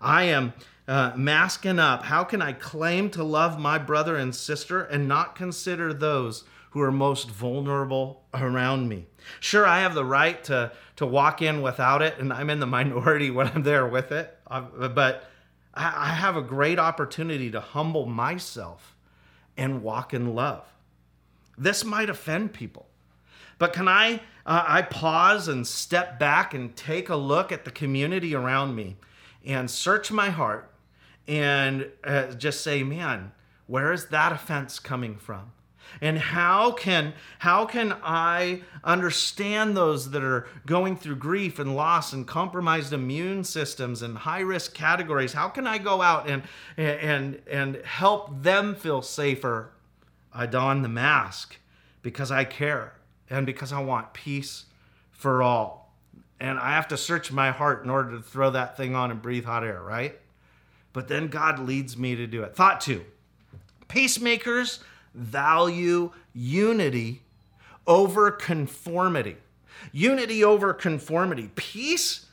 I 0.00 0.24
am 0.24 0.52
uh, 0.86 1.12
masking 1.16 1.78
up. 1.78 2.02
How 2.02 2.24
can 2.24 2.42
I 2.42 2.52
claim 2.52 3.10
to 3.10 3.22
love 3.22 3.58
my 3.58 3.78
brother 3.78 4.16
and 4.16 4.34
sister 4.34 4.82
and 4.82 5.06
not 5.06 5.36
consider 5.36 5.94
those 5.94 6.44
who 6.70 6.80
are 6.80 6.92
most 6.92 7.30
vulnerable 7.30 8.24
around 8.34 8.88
me? 8.88 9.06
Sure, 9.38 9.64
I 9.64 9.80
have 9.80 9.94
the 9.94 10.04
right 10.04 10.42
to, 10.44 10.72
to 10.96 11.06
walk 11.06 11.40
in 11.40 11.62
without 11.62 12.02
it, 12.02 12.18
and 12.18 12.32
I'm 12.32 12.50
in 12.50 12.60
the 12.60 12.66
minority 12.66 13.30
when 13.30 13.46
I'm 13.48 13.62
there 13.62 13.86
with 13.86 14.12
it, 14.12 14.33
uh, 14.46 14.88
but 14.88 15.24
I, 15.74 16.10
I 16.10 16.14
have 16.14 16.36
a 16.36 16.42
great 16.42 16.78
opportunity 16.78 17.50
to 17.50 17.60
humble 17.60 18.06
myself 18.06 18.96
and 19.56 19.82
walk 19.82 20.12
in 20.14 20.34
love. 20.34 20.64
This 21.56 21.84
might 21.84 22.10
offend 22.10 22.52
people. 22.52 22.86
But 23.58 23.72
can 23.72 23.88
I 23.88 24.20
uh, 24.46 24.64
I 24.66 24.82
pause 24.82 25.48
and 25.48 25.66
step 25.66 26.18
back 26.18 26.52
and 26.52 26.76
take 26.76 27.08
a 27.08 27.16
look 27.16 27.50
at 27.50 27.64
the 27.64 27.70
community 27.70 28.34
around 28.34 28.74
me 28.74 28.96
and 29.44 29.70
search 29.70 30.10
my 30.10 30.30
heart 30.30 30.70
and 31.26 31.90
uh, 32.02 32.32
just 32.32 32.62
say, 32.62 32.82
man, 32.82 33.32
where 33.66 33.92
is 33.92 34.06
that 34.06 34.32
offense 34.32 34.78
coming 34.78 35.16
from? 35.16 35.52
And 36.00 36.18
how 36.18 36.72
can 36.72 37.14
how 37.38 37.66
can 37.66 37.94
I 38.02 38.62
understand 38.82 39.76
those 39.76 40.10
that 40.10 40.22
are 40.22 40.46
going 40.66 40.96
through 40.96 41.16
grief 41.16 41.58
and 41.58 41.76
loss 41.76 42.12
and 42.12 42.26
compromised 42.26 42.92
immune 42.92 43.44
systems 43.44 44.02
and 44.02 44.18
high 44.18 44.40
risk 44.40 44.74
categories? 44.74 45.32
How 45.32 45.48
can 45.48 45.66
I 45.66 45.78
go 45.78 46.02
out 46.02 46.28
and 46.28 46.42
and 46.76 47.40
and 47.50 47.76
help 47.84 48.42
them 48.42 48.74
feel 48.74 49.02
safer? 49.02 49.70
I 50.32 50.46
don 50.46 50.82
the 50.82 50.88
mask 50.88 51.56
because 52.02 52.30
I 52.30 52.44
care 52.44 52.94
and 53.30 53.46
because 53.46 53.72
I 53.72 53.80
want 53.80 54.12
peace 54.12 54.64
for 55.12 55.42
all. 55.42 55.92
And 56.40 56.58
I 56.58 56.72
have 56.72 56.88
to 56.88 56.96
search 56.96 57.32
my 57.32 57.52
heart 57.52 57.84
in 57.84 57.90
order 57.90 58.10
to 58.16 58.22
throw 58.22 58.50
that 58.50 58.76
thing 58.76 58.94
on 58.94 59.10
and 59.10 59.22
breathe 59.22 59.44
hot 59.44 59.64
air, 59.64 59.80
right? 59.80 60.18
But 60.92 61.08
then 61.08 61.28
God 61.28 61.58
leads 61.58 61.96
me 61.96 62.16
to 62.16 62.26
do 62.26 62.42
it. 62.42 62.54
Thought 62.54 62.80
two 62.80 63.04
peacemakers 63.88 64.80
value 65.14 66.12
unity 66.32 67.22
over 67.86 68.30
conformity. 68.30 69.36
Unity 69.92 70.42
over 70.44 70.72
conformity. 70.74 71.50
Peace 71.54 72.26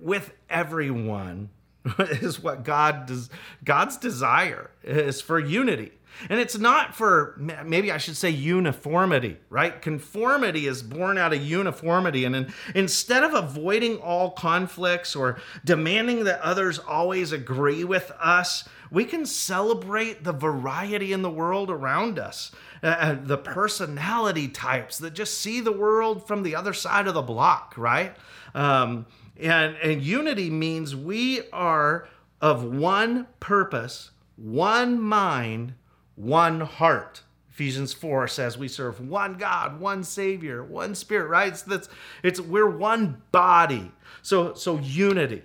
with 0.00 0.32
everyone 0.50 1.50
is 1.98 2.42
what 2.42 2.64
God 2.64 3.06
does. 3.06 3.30
God's 3.64 3.96
desire 3.96 4.70
is 4.82 5.20
for 5.20 5.38
unity. 5.38 5.92
And 6.28 6.40
it's 6.40 6.58
not 6.58 6.94
for, 6.94 7.34
maybe 7.38 7.92
I 7.92 7.98
should 7.98 8.16
say 8.16 8.30
uniformity, 8.30 9.38
right? 9.50 9.80
Conformity 9.80 10.66
is 10.66 10.82
born 10.82 11.18
out 11.18 11.32
of 11.32 11.42
uniformity. 11.42 12.24
And 12.24 12.36
in, 12.36 12.54
instead 12.74 13.22
of 13.22 13.34
avoiding 13.34 13.98
all 13.98 14.30
conflicts 14.30 15.14
or 15.14 15.38
demanding 15.64 16.24
that 16.24 16.40
others 16.40 16.78
always 16.78 17.32
agree 17.32 17.84
with 17.84 18.10
us, 18.20 18.68
we 18.90 19.04
can 19.04 19.26
celebrate 19.26 20.24
the 20.24 20.32
variety 20.32 21.12
in 21.12 21.22
the 21.22 21.30
world 21.30 21.70
around 21.70 22.18
us, 22.18 22.52
uh, 22.82 22.86
uh 22.86 23.16
the 23.20 23.38
personality 23.38 24.48
types 24.48 24.98
that 24.98 25.12
just 25.12 25.38
see 25.38 25.60
the 25.60 25.72
world 25.72 26.26
from 26.26 26.42
the 26.42 26.54
other 26.54 26.72
side 26.72 27.08
of 27.08 27.14
the 27.14 27.22
block, 27.22 27.74
right? 27.76 28.16
Um, 28.54 29.06
and, 29.38 29.76
and 29.76 30.02
unity 30.02 30.50
means 30.50 30.94
we 30.96 31.42
are 31.50 32.08
of 32.40 32.64
one 32.64 33.26
purpose, 33.40 34.10
one 34.36 35.00
mind, 35.00 35.74
one 36.16 36.60
heart. 36.60 37.22
Ephesians 37.50 37.94
4 37.94 38.28
says 38.28 38.58
we 38.58 38.68
serve 38.68 39.00
one 39.00 39.38
God, 39.38 39.80
one 39.80 40.04
Savior, 40.04 40.62
one 40.62 40.94
Spirit, 40.94 41.28
right? 41.28 41.48
It's, 41.48 41.62
that's, 41.62 41.88
it's 42.22 42.40
we're 42.40 42.68
one 42.68 43.22
body. 43.32 43.92
So, 44.20 44.52
so 44.54 44.78
unity. 44.78 45.42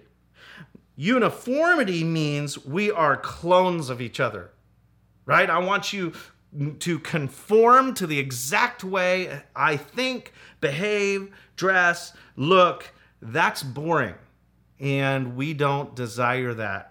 Uniformity 0.98 2.04
means 2.04 2.66
we 2.66 2.92
are 2.92 3.16
clones 3.16 3.90
of 3.90 4.02
each 4.02 4.20
other, 4.20 4.52
right? 5.26 5.50
I 5.50 5.60
want 5.60 5.94
you 5.94 6.14
to 6.80 7.00
conform 7.00 7.94
to 7.94 8.06
the 8.06 8.20
exact 8.20 8.84
way 8.84 9.42
I 9.56 9.78
think, 9.78 10.34
behave, 10.60 11.32
dress, 11.56 12.14
look. 12.36 12.92
That's 13.22 13.64
boring. 13.64 14.16
And 14.80 15.36
we 15.36 15.54
don't 15.54 15.96
desire 15.96 16.54
that 16.56 16.91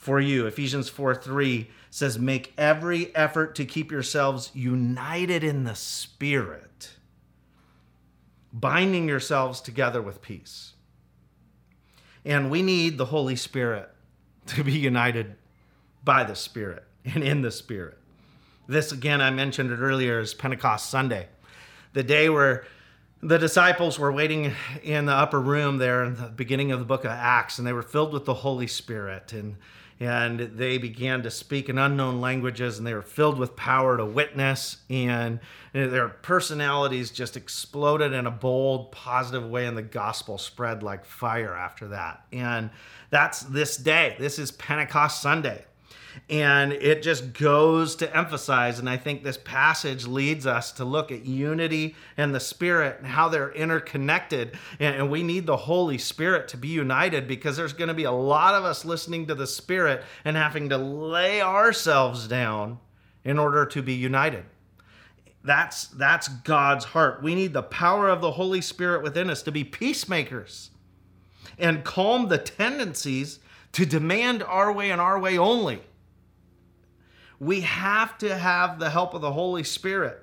for 0.00 0.18
you. 0.18 0.46
Ephesians 0.46 0.88
4 0.88 1.14
3 1.14 1.68
says, 1.90 2.18
Make 2.18 2.54
every 2.56 3.14
effort 3.14 3.54
to 3.56 3.66
keep 3.66 3.92
yourselves 3.92 4.50
united 4.54 5.44
in 5.44 5.64
the 5.64 5.74
Spirit, 5.74 6.92
binding 8.50 9.06
yourselves 9.06 9.60
together 9.60 10.00
with 10.00 10.22
peace. 10.22 10.72
And 12.24 12.50
we 12.50 12.62
need 12.62 12.96
the 12.96 13.04
Holy 13.04 13.36
Spirit 13.36 13.90
to 14.46 14.64
be 14.64 14.72
united 14.72 15.36
by 16.02 16.24
the 16.24 16.34
Spirit 16.34 16.84
and 17.04 17.22
in 17.22 17.42
the 17.42 17.50
Spirit. 17.50 17.98
This, 18.66 18.92
again, 18.92 19.20
I 19.20 19.28
mentioned 19.28 19.70
it 19.70 19.80
earlier, 19.80 20.18
is 20.20 20.32
Pentecost 20.32 20.88
Sunday, 20.88 21.28
the 21.92 22.02
day 22.02 22.30
where 22.30 22.64
the 23.22 23.38
disciples 23.38 23.98
were 23.98 24.12
waiting 24.12 24.54
in 24.82 25.04
the 25.04 25.12
upper 25.12 25.42
room 25.42 25.76
there 25.76 26.04
in 26.04 26.16
the 26.16 26.28
beginning 26.28 26.72
of 26.72 26.78
the 26.78 26.86
book 26.86 27.04
of 27.04 27.10
Acts, 27.10 27.58
and 27.58 27.66
they 27.66 27.74
were 27.74 27.82
filled 27.82 28.14
with 28.14 28.24
the 28.24 28.32
Holy 28.32 28.66
Spirit. 28.66 29.34
And 29.34 29.56
and 30.00 30.40
they 30.40 30.78
began 30.78 31.22
to 31.22 31.30
speak 31.30 31.68
in 31.68 31.76
unknown 31.76 32.22
languages 32.22 32.78
and 32.78 32.86
they 32.86 32.94
were 32.94 33.02
filled 33.02 33.38
with 33.38 33.54
power 33.54 33.98
to 33.98 34.04
witness. 34.04 34.78
And 34.88 35.40
their 35.74 36.08
personalities 36.08 37.10
just 37.10 37.36
exploded 37.36 38.14
in 38.14 38.26
a 38.26 38.30
bold 38.30 38.92
positive 38.92 39.48
way 39.48 39.66
and 39.66 39.76
the 39.76 39.82
gospel 39.82 40.38
spread 40.38 40.82
like 40.82 41.04
fire 41.04 41.54
after 41.54 41.88
that. 41.88 42.24
And 42.32 42.70
that's 43.10 43.42
this 43.42 43.76
day. 43.76 44.16
This 44.18 44.38
is 44.38 44.50
pentecost 44.50 45.20
sunday 45.20 45.66
and 46.28 46.72
it 46.72 47.02
just 47.02 47.32
goes 47.32 47.96
to 47.96 48.16
emphasize, 48.16 48.78
and 48.78 48.88
I 48.88 48.96
think 48.96 49.24
this 49.24 49.36
passage 49.36 50.06
leads 50.06 50.46
us 50.46 50.70
to 50.72 50.84
look 50.84 51.10
at 51.10 51.26
unity 51.26 51.96
and 52.16 52.34
the 52.34 52.40
Spirit 52.40 52.98
and 52.98 53.06
how 53.08 53.28
they're 53.28 53.52
interconnected. 53.52 54.56
And, 54.78 55.10
we 55.10 55.22
need 55.24 55.46
the 55.46 55.56
Holy 55.56 55.98
Spirit 55.98 56.46
to 56.48 56.56
be 56.56 56.68
united 56.68 57.26
because 57.26 57.56
there's 57.56 57.72
going 57.72 57.88
to 57.88 57.94
be 57.94 58.04
a 58.04 58.12
lot 58.12 58.54
of 58.54 58.64
us 58.64 58.84
listening 58.84 59.26
to 59.26 59.34
the 59.34 59.46
Spirit 59.46 60.04
and 60.24 60.36
having 60.36 60.68
to 60.68 60.78
lay 60.78 61.42
ourselves 61.42 62.28
down 62.28 62.78
in 63.24 63.38
order 63.38 63.66
to 63.66 63.82
be 63.82 63.94
united. 63.94 64.44
That's, 65.42 65.86
that's 65.88 66.28
God's 66.28 66.84
heart. 66.84 67.22
We 67.22 67.34
need 67.34 67.52
the 67.52 67.62
power 67.62 68.08
of 68.08 68.20
the 68.20 68.32
Holy 68.32 68.60
Spirit 68.60 69.02
within 69.02 69.30
us 69.30 69.42
to 69.42 69.52
be 69.52 69.64
peacemakers 69.64 70.70
and 71.58 71.82
calm 71.82 72.28
the 72.28 72.38
tendencies 72.38 73.40
to 73.72 73.84
demand 73.84 74.42
our 74.42 74.72
way 74.72 74.90
and 74.90 75.00
our 75.00 75.18
way 75.18 75.38
only 75.38 75.80
we 77.40 77.62
have 77.62 78.18
to 78.18 78.36
have 78.36 78.78
the 78.78 78.90
help 78.90 79.14
of 79.14 79.22
the 79.22 79.32
Holy 79.32 79.64
Spirit 79.64 80.22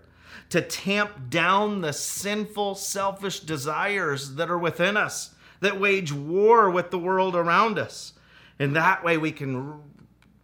to 0.50 0.62
tamp 0.62 1.30
down 1.30 1.82
the 1.82 1.92
sinful, 1.92 2.76
selfish 2.76 3.42
desires 3.42 4.36
that 4.36 4.50
are 4.50 4.58
within 4.58 4.96
us, 4.96 5.34
that 5.60 5.80
wage 5.80 6.14
war 6.14 6.70
with 6.70 6.92
the 6.92 7.00
world 7.00 7.36
around 7.36 7.80
us. 7.80 8.14
And 8.60 8.76
that 8.76 9.04
way 9.04 9.18
we 9.18 9.32
can 9.32 9.80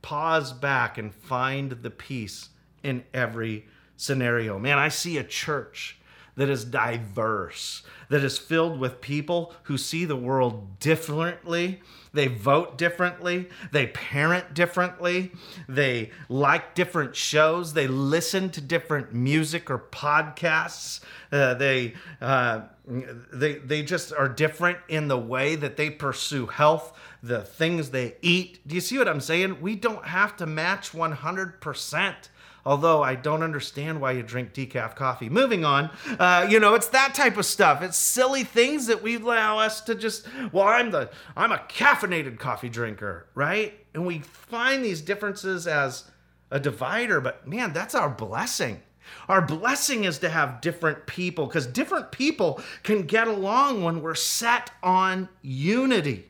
pause 0.01 0.51
back 0.51 0.98
and 0.98 1.13
find 1.13 1.72
the 1.72 1.92
peace 1.92 2.50
in 2.82 3.03
every 3.13 3.65
scenario. 3.96 4.60
Man, 4.60 4.77
I 4.77 4.89
see 4.89 5.18
a 5.18 5.24
church 5.24 5.98
that 6.35 6.49
is 6.49 6.65
diverse, 6.65 7.83
that 8.09 8.23
is 8.23 8.37
filled 8.37 8.79
with 8.79 9.01
people 9.01 9.53
who 9.63 9.77
see 9.77 10.05
the 10.05 10.15
world 10.15 10.79
differently. 10.79 11.81
They 12.13 12.27
vote 12.27 12.77
differently. 12.77 13.49
They 13.71 13.87
parent 13.87 14.53
differently. 14.53 15.31
They 15.67 16.11
like 16.29 16.75
different 16.75 17.15
shows. 17.15 17.73
They 17.73 17.87
listen 17.87 18.51
to 18.51 18.61
different 18.61 19.13
music 19.13 19.69
or 19.71 19.79
podcasts. 19.79 21.01
Uh, 21.31 21.55
they, 21.55 21.95
uh, 22.21 22.61
they, 22.85 23.55
they 23.55 23.81
just 23.81 24.13
are 24.13 24.29
different 24.29 24.77
in 24.87 25.07
the 25.07 25.17
way 25.17 25.55
that 25.55 25.77
they 25.77 25.89
pursue 25.89 26.45
health, 26.45 26.97
the 27.23 27.41
things 27.41 27.89
they 27.89 28.15
eat. 28.21 28.67
Do 28.67 28.75
you 28.75 28.81
see 28.81 28.97
what 28.97 29.07
I'm 29.07 29.21
saying? 29.21 29.61
We 29.61 29.75
don't 29.75 30.05
have 30.05 30.37
to 30.37 30.45
match 30.45 30.91
100%. 30.91 32.15
Although 32.65 33.03
I 33.03 33.15
don't 33.15 33.43
understand 33.43 34.00
why 34.00 34.13
you 34.13 34.24
drink 34.24 34.53
decaf 34.53 34.96
coffee. 34.96 35.27
Moving 35.27 35.65
on, 35.65 35.89
uh, 36.17 36.48
you 36.50 36.60
know, 36.62 36.75
it's 36.75 36.88
that 36.88 37.13
type 37.13 37.38
of 37.38 37.46
stuff. 37.46 37.82
It's 37.82 37.98
silly 37.98 38.46
things 38.46 38.88
that 38.88 39.03
we 39.03 39.17
allow 39.17 39.60
us 39.60 39.82
to 39.82 39.96
just. 39.96 40.25
Well, 40.51 40.67
I'm 40.67 40.91
the 40.91 41.10
I'm 41.36 41.51
a 41.51 41.58
caffeinated 41.58 42.39
coffee 42.39 42.70
drinker, 42.70 43.27
right? 43.36 43.74
And 43.93 44.05
we 44.05 44.20
find 44.20 44.84
these 44.84 45.01
differences 45.01 45.67
as 45.67 46.10
a 46.51 46.60
divider, 46.60 47.20
but 47.20 47.46
man, 47.46 47.74
that's 47.74 47.96
our 47.96 48.10
blessing. 48.10 48.82
Our 49.27 49.41
blessing 49.41 50.05
is 50.05 50.20
to 50.20 50.29
have 50.29 50.62
different 50.62 51.05
people 51.05 51.48
because 51.48 51.67
different 51.67 52.12
people 52.12 52.62
can 52.84 53.03
get 53.03 53.27
along 53.27 53.84
when 53.84 54.01
we're 54.01 54.15
set 54.15 54.72
on 54.82 55.27
unity. 55.41 56.29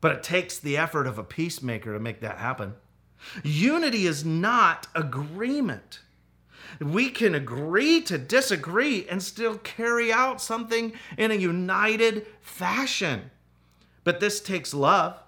But 0.00 0.12
it 0.12 0.22
takes 0.22 0.58
the 0.58 0.76
effort 0.76 1.06
of 1.06 1.18
a 1.18 1.24
peacemaker 1.24 1.92
to 1.92 1.98
make 1.98 2.20
that 2.20 2.38
happen. 2.38 2.74
Unity 3.42 4.06
is 4.06 4.24
not 4.24 4.86
agreement. 4.94 6.00
We 6.80 7.10
can 7.10 7.34
agree 7.34 8.00
to 8.02 8.18
disagree 8.18 9.06
and 9.08 9.22
still 9.22 9.58
carry 9.58 10.12
out 10.12 10.40
something 10.40 10.92
in 11.16 11.30
a 11.30 11.34
united 11.34 12.26
fashion. 12.40 13.30
But 14.02 14.20
this 14.20 14.40
takes 14.40 14.74
love. 14.74 15.20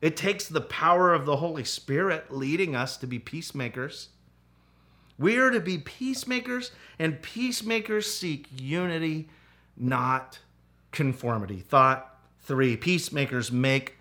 It 0.00 0.16
takes 0.16 0.48
the 0.48 0.60
power 0.60 1.14
of 1.14 1.24
the 1.24 1.36
Holy 1.36 1.64
Spirit 1.64 2.30
leading 2.30 2.74
us 2.74 2.96
to 2.98 3.06
be 3.06 3.18
peacemakers. 3.18 4.08
We 5.18 5.38
are 5.38 5.50
to 5.50 5.60
be 5.60 5.78
peacemakers, 5.78 6.72
and 6.98 7.22
peacemakers 7.22 8.12
seek 8.12 8.48
unity, 8.50 9.28
not 9.76 10.40
conformity. 10.90 11.60
Thought 11.60 12.18
three 12.42 12.76
peacemakers 12.76 13.52
make 13.52 13.96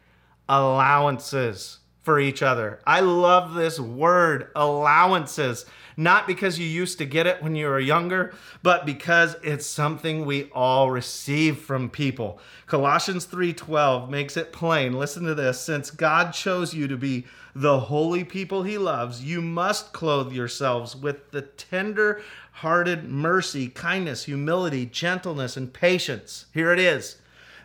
allowances 0.50 1.80
for 2.04 2.20
each 2.20 2.44
other. 2.44 2.80
I 2.86 3.00
love 3.00 3.54
this 3.54 3.80
word, 3.80 4.50
allowances. 4.56 5.66
Not 5.96 6.28
because 6.28 6.60
you 6.60 6.66
used 6.66 6.98
to 6.98 7.06
get 7.06 7.28
it 7.28 7.42
when 7.42 7.56
you 7.56 7.68
were 7.68 7.80
younger, 7.80 8.34
but 8.62 8.86
because 8.86 9.36
it's 9.44 9.66
something 9.66 10.26
we 10.26 10.50
all 10.52 10.92
receive 10.92 11.60
from 11.60 11.90
people. 11.90 12.40
Colossians 12.66 13.26
3:12 13.26 14.10
makes 14.10 14.36
it 14.36 14.52
plain. 14.52 14.94
Listen 14.94 15.24
to 15.24 15.36
this, 15.36 15.62
since 15.62 15.92
God 15.92 16.34
chose 16.34 16.74
you 16.74 16.88
to 16.88 16.98
be 16.98 17.26
the 17.56 17.80
holy 17.80 18.24
people 18.24 18.64
he 18.64 18.78
loves, 18.78 19.24
you 19.24 19.42
must 19.42 19.94
clothe 19.94 20.34
yourselves 20.34 20.96
with 20.96 21.32
the 21.32 21.44
tender 21.44 22.22
hearted 22.58 23.04
mercy, 23.04 23.68
kindness, 23.68 24.26
humility, 24.26 24.86
gentleness, 24.86 25.56
and 25.56 25.74
patience. 25.74 26.46
Here 26.54 26.72
it 26.74 26.80
is. 26.80 27.18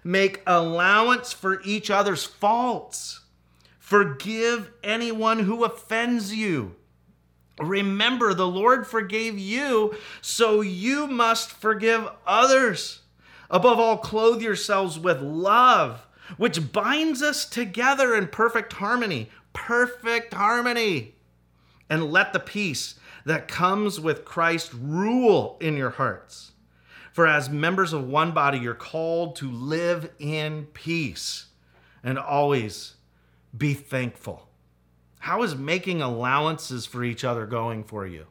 Make 0.04 0.42
allowance 0.46 1.32
for 1.32 1.60
each 1.62 1.90
other's 1.90 2.24
faults 2.24 3.20
Forgive 3.88 4.70
anyone 4.84 5.38
who 5.38 5.64
offends 5.64 6.34
you. 6.34 6.74
Remember, 7.58 8.34
the 8.34 8.46
Lord 8.46 8.86
forgave 8.86 9.38
you, 9.38 9.96
so 10.20 10.60
you 10.60 11.06
must 11.06 11.50
forgive 11.50 12.06
others. 12.26 13.00
Above 13.48 13.78
all, 13.78 13.96
clothe 13.96 14.42
yourselves 14.42 14.98
with 14.98 15.22
love, 15.22 16.06
which 16.36 16.70
binds 16.70 17.22
us 17.22 17.46
together 17.46 18.14
in 18.14 18.26
perfect 18.26 18.74
harmony. 18.74 19.30
Perfect 19.54 20.34
harmony. 20.34 21.14
And 21.88 22.12
let 22.12 22.34
the 22.34 22.40
peace 22.40 22.96
that 23.24 23.48
comes 23.48 23.98
with 23.98 24.26
Christ 24.26 24.70
rule 24.78 25.56
in 25.62 25.78
your 25.78 25.92
hearts. 25.92 26.52
For 27.14 27.26
as 27.26 27.48
members 27.48 27.94
of 27.94 28.06
one 28.06 28.32
body, 28.32 28.58
you're 28.58 28.74
called 28.74 29.36
to 29.36 29.50
live 29.50 30.10
in 30.18 30.66
peace 30.74 31.46
and 32.04 32.18
always 32.18 32.96
be 33.56 33.74
thankful. 33.74 34.48
How 35.20 35.42
is 35.42 35.56
making 35.56 36.00
allowances 36.00 36.86
for 36.86 37.04
each 37.04 37.24
other 37.24 37.46
going 37.46 37.84
for 37.84 38.06
you? 38.06 38.26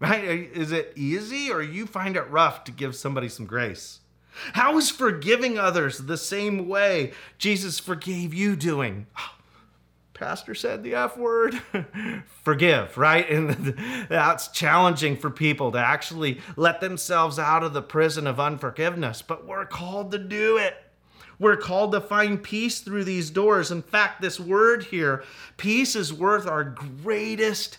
Right? 0.00 0.24
Is 0.24 0.72
it 0.72 0.92
easy 0.96 1.50
or 1.50 1.62
you 1.62 1.86
find 1.86 2.16
it 2.16 2.28
rough 2.28 2.64
to 2.64 2.72
give 2.72 2.96
somebody 2.96 3.28
some 3.28 3.46
grace? 3.46 4.00
How 4.54 4.76
is 4.78 4.90
forgiving 4.90 5.58
others 5.58 5.98
the 5.98 6.16
same 6.16 6.68
way 6.68 7.12
Jesus 7.38 7.78
forgave 7.78 8.34
you 8.34 8.56
doing? 8.56 9.06
Pastor 10.14 10.54
said 10.54 10.84
the 10.84 10.94
F 10.94 11.16
word. 11.16 11.60
Forgive, 12.44 12.96
right? 12.96 13.28
And 13.28 13.76
that's 14.08 14.48
challenging 14.48 15.16
for 15.16 15.30
people 15.30 15.72
to 15.72 15.78
actually 15.78 16.40
let 16.56 16.80
themselves 16.80 17.40
out 17.40 17.64
of 17.64 17.72
the 17.72 17.82
prison 17.82 18.28
of 18.28 18.38
unforgiveness, 18.38 19.20
but 19.20 19.46
we're 19.46 19.66
called 19.66 20.12
to 20.12 20.18
do 20.18 20.58
it. 20.58 20.76
We're 21.42 21.56
called 21.56 21.90
to 21.90 22.00
find 22.00 22.40
peace 22.40 22.78
through 22.78 23.02
these 23.02 23.28
doors. 23.28 23.72
In 23.72 23.82
fact, 23.82 24.20
this 24.20 24.38
word 24.38 24.84
here, 24.84 25.24
peace, 25.56 25.96
is 25.96 26.14
worth 26.14 26.46
our 26.46 26.62
greatest 26.62 27.78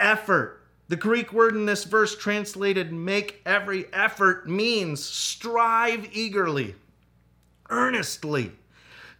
effort. 0.00 0.62
The 0.88 0.96
Greek 0.96 1.30
word 1.30 1.54
in 1.54 1.66
this 1.66 1.84
verse 1.84 2.16
translated 2.16 2.90
make 2.90 3.42
every 3.44 3.84
effort 3.92 4.48
means 4.48 5.04
strive 5.04 6.08
eagerly, 6.10 6.74
earnestly, 7.68 8.52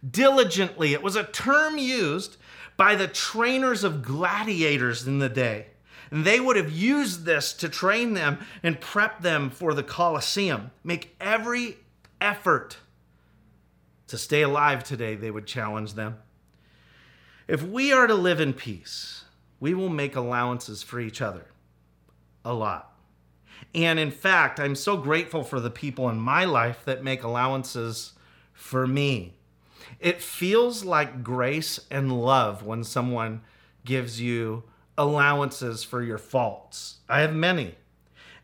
diligently. 0.09 0.93
It 0.93 1.03
was 1.03 1.15
a 1.15 1.25
term 1.25 1.77
used 1.77 2.37
by 2.75 2.95
the 2.95 3.07
trainers 3.07 3.83
of 3.83 4.01
gladiators 4.01 5.05
in 5.05 5.19
the 5.19 5.29
day. 5.29 5.67
And 6.09 6.25
they 6.25 6.39
would 6.39 6.55
have 6.55 6.71
used 6.71 7.25
this 7.25 7.53
to 7.53 7.69
train 7.69 8.15
them 8.15 8.39
and 8.63 8.81
prep 8.81 9.21
them 9.21 9.51
for 9.51 9.75
the 9.75 9.83
Colosseum. 9.83 10.71
Make 10.83 11.15
every 11.21 11.77
effort 12.19 12.77
to 14.13 14.17
stay 14.19 14.43
alive 14.43 14.83
today, 14.83 15.15
they 15.15 15.31
would 15.31 15.47
challenge 15.47 15.95
them. 15.95 16.19
If 17.47 17.63
we 17.63 17.91
are 17.91 18.05
to 18.05 18.13
live 18.13 18.39
in 18.39 18.53
peace, 18.53 19.23
we 19.59 19.73
will 19.73 19.89
make 19.89 20.15
allowances 20.15 20.83
for 20.83 20.99
each 20.99 21.19
other. 21.19 21.47
A 22.45 22.53
lot. 22.53 22.93
And 23.73 23.97
in 23.97 24.11
fact, 24.11 24.59
I'm 24.59 24.75
so 24.75 24.97
grateful 24.97 25.43
for 25.43 25.59
the 25.59 25.71
people 25.71 26.09
in 26.09 26.19
my 26.19 26.45
life 26.45 26.85
that 26.85 27.03
make 27.03 27.23
allowances 27.23 28.13
for 28.53 28.85
me. 28.85 29.33
It 29.99 30.21
feels 30.21 30.85
like 30.85 31.23
grace 31.23 31.79
and 31.89 32.21
love 32.21 32.61
when 32.63 32.83
someone 32.83 33.41
gives 33.83 34.21
you 34.21 34.61
allowances 34.95 35.83
for 35.83 36.03
your 36.03 36.19
faults. 36.19 36.97
I 37.09 37.21
have 37.21 37.33
many. 37.33 37.77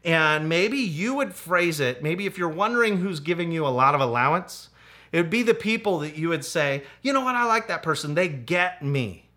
And 0.03 0.49
maybe 0.49 0.79
you 0.79 1.13
would 1.13 1.35
phrase 1.35 1.79
it, 1.79 2.01
maybe 2.01 2.25
if 2.25 2.39
you're 2.39 2.49
wondering 2.49 2.97
who's 2.97 3.19
giving 3.19 3.51
you 3.51 3.67
a 3.67 3.69
lot 3.69 3.93
of 3.93 4.01
allowance, 4.01 4.69
it 5.11 5.17
would 5.17 5.29
be 5.29 5.43
the 5.43 5.53
people 5.53 5.99
that 5.99 6.17
you 6.17 6.29
would 6.29 6.45
say, 6.45 6.83
you 7.01 7.13
know 7.13 7.21
what, 7.21 7.35
I 7.35 7.45
like 7.45 7.67
that 7.67 7.83
person. 7.83 8.15
They 8.15 8.27
get 8.27 8.83
me. 8.83 9.29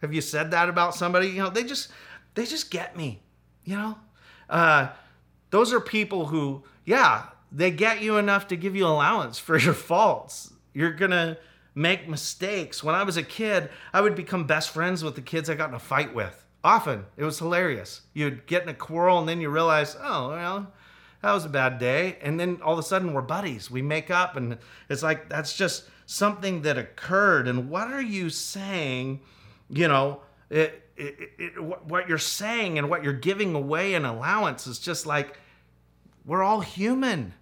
Have 0.00 0.12
you 0.12 0.20
said 0.20 0.50
that 0.50 0.68
about 0.68 0.94
somebody? 0.94 1.28
You 1.28 1.42
know, 1.42 1.50
they 1.50 1.64
just 1.64 1.88
they 2.34 2.46
just 2.46 2.70
get 2.70 2.96
me. 2.96 3.22
You 3.64 3.76
know, 3.76 3.98
uh, 4.48 4.88
those 5.50 5.72
are 5.72 5.80
people 5.80 6.26
who, 6.26 6.64
yeah, 6.84 7.26
they 7.52 7.70
get 7.70 8.00
you 8.00 8.16
enough 8.16 8.48
to 8.48 8.56
give 8.56 8.74
you 8.74 8.86
allowance 8.86 9.38
for 9.38 9.58
your 9.58 9.74
faults. 9.74 10.52
You're 10.72 10.92
gonna 10.92 11.36
make 11.74 12.08
mistakes. 12.08 12.82
When 12.82 12.94
I 12.94 13.02
was 13.02 13.16
a 13.16 13.22
kid, 13.22 13.70
I 13.92 14.00
would 14.00 14.14
become 14.14 14.46
best 14.46 14.70
friends 14.70 15.04
with 15.04 15.14
the 15.14 15.22
kids 15.22 15.50
I 15.50 15.54
got 15.54 15.68
in 15.68 15.74
a 15.74 15.80
fight 15.80 16.14
with. 16.14 16.46
Often, 16.62 17.06
it 17.16 17.24
was 17.24 17.38
hilarious. 17.38 18.02
You'd 18.12 18.46
get 18.46 18.62
in 18.62 18.68
a 18.68 18.74
quarrel 18.74 19.18
and 19.18 19.28
then 19.28 19.40
you 19.40 19.48
realize, 19.48 19.96
oh, 20.00 20.30
well, 20.30 20.72
that 21.22 21.32
was 21.32 21.44
a 21.44 21.50
bad 21.50 21.78
day. 21.78 22.16
And 22.22 22.40
then 22.40 22.60
all 22.62 22.72
of 22.72 22.78
a 22.78 22.82
sudden 22.82 23.12
we're 23.12 23.22
buddies. 23.22 23.70
We 23.70 23.82
make 23.82 24.10
up 24.10 24.36
and 24.36 24.58
it's 24.88 25.02
like 25.02 25.28
that's 25.28 25.56
just 25.56 25.84
something 26.06 26.62
that 26.62 26.78
occurred. 26.78 27.46
And 27.46 27.70
what 27.70 27.88
are 27.88 28.02
you 28.02 28.30
saying? 28.30 29.20
You 29.68 29.88
know, 29.88 30.22
it, 30.48 30.88
it, 30.96 31.30
it, 31.38 31.84
what 31.84 32.08
you're 32.08 32.18
saying 32.18 32.78
and 32.78 32.90
what 32.90 33.04
you're 33.04 33.12
giving 33.12 33.54
away 33.54 33.94
in 33.94 34.04
allowance 34.04 34.66
is 34.66 34.78
just 34.78 35.06
like 35.06 35.38
we're 36.24 36.42
all 36.42 36.60
human. 36.60 37.34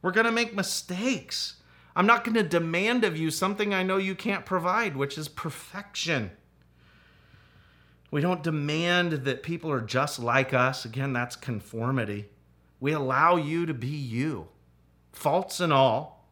We're 0.00 0.12
going 0.12 0.26
to 0.26 0.32
make 0.32 0.54
mistakes. 0.54 1.56
I'm 1.94 2.06
not 2.06 2.24
going 2.24 2.34
to 2.34 2.42
demand 2.42 3.04
of 3.04 3.16
you 3.16 3.30
something 3.30 3.74
I 3.74 3.82
know 3.82 3.98
you 3.98 4.14
can't 4.14 4.46
provide, 4.46 4.96
which 4.96 5.18
is 5.18 5.28
perfection. 5.28 6.30
We 8.10 8.20
don't 8.20 8.42
demand 8.42 9.12
that 9.12 9.42
people 9.42 9.70
are 9.70 9.80
just 9.80 10.18
like 10.18 10.52
us. 10.52 10.84
Again, 10.84 11.12
that's 11.12 11.36
conformity. 11.36 12.28
We 12.82 12.90
allow 12.90 13.36
you 13.36 13.64
to 13.66 13.74
be 13.74 13.86
you, 13.86 14.48
faults 15.12 15.60
and 15.60 15.72
all. 15.72 16.28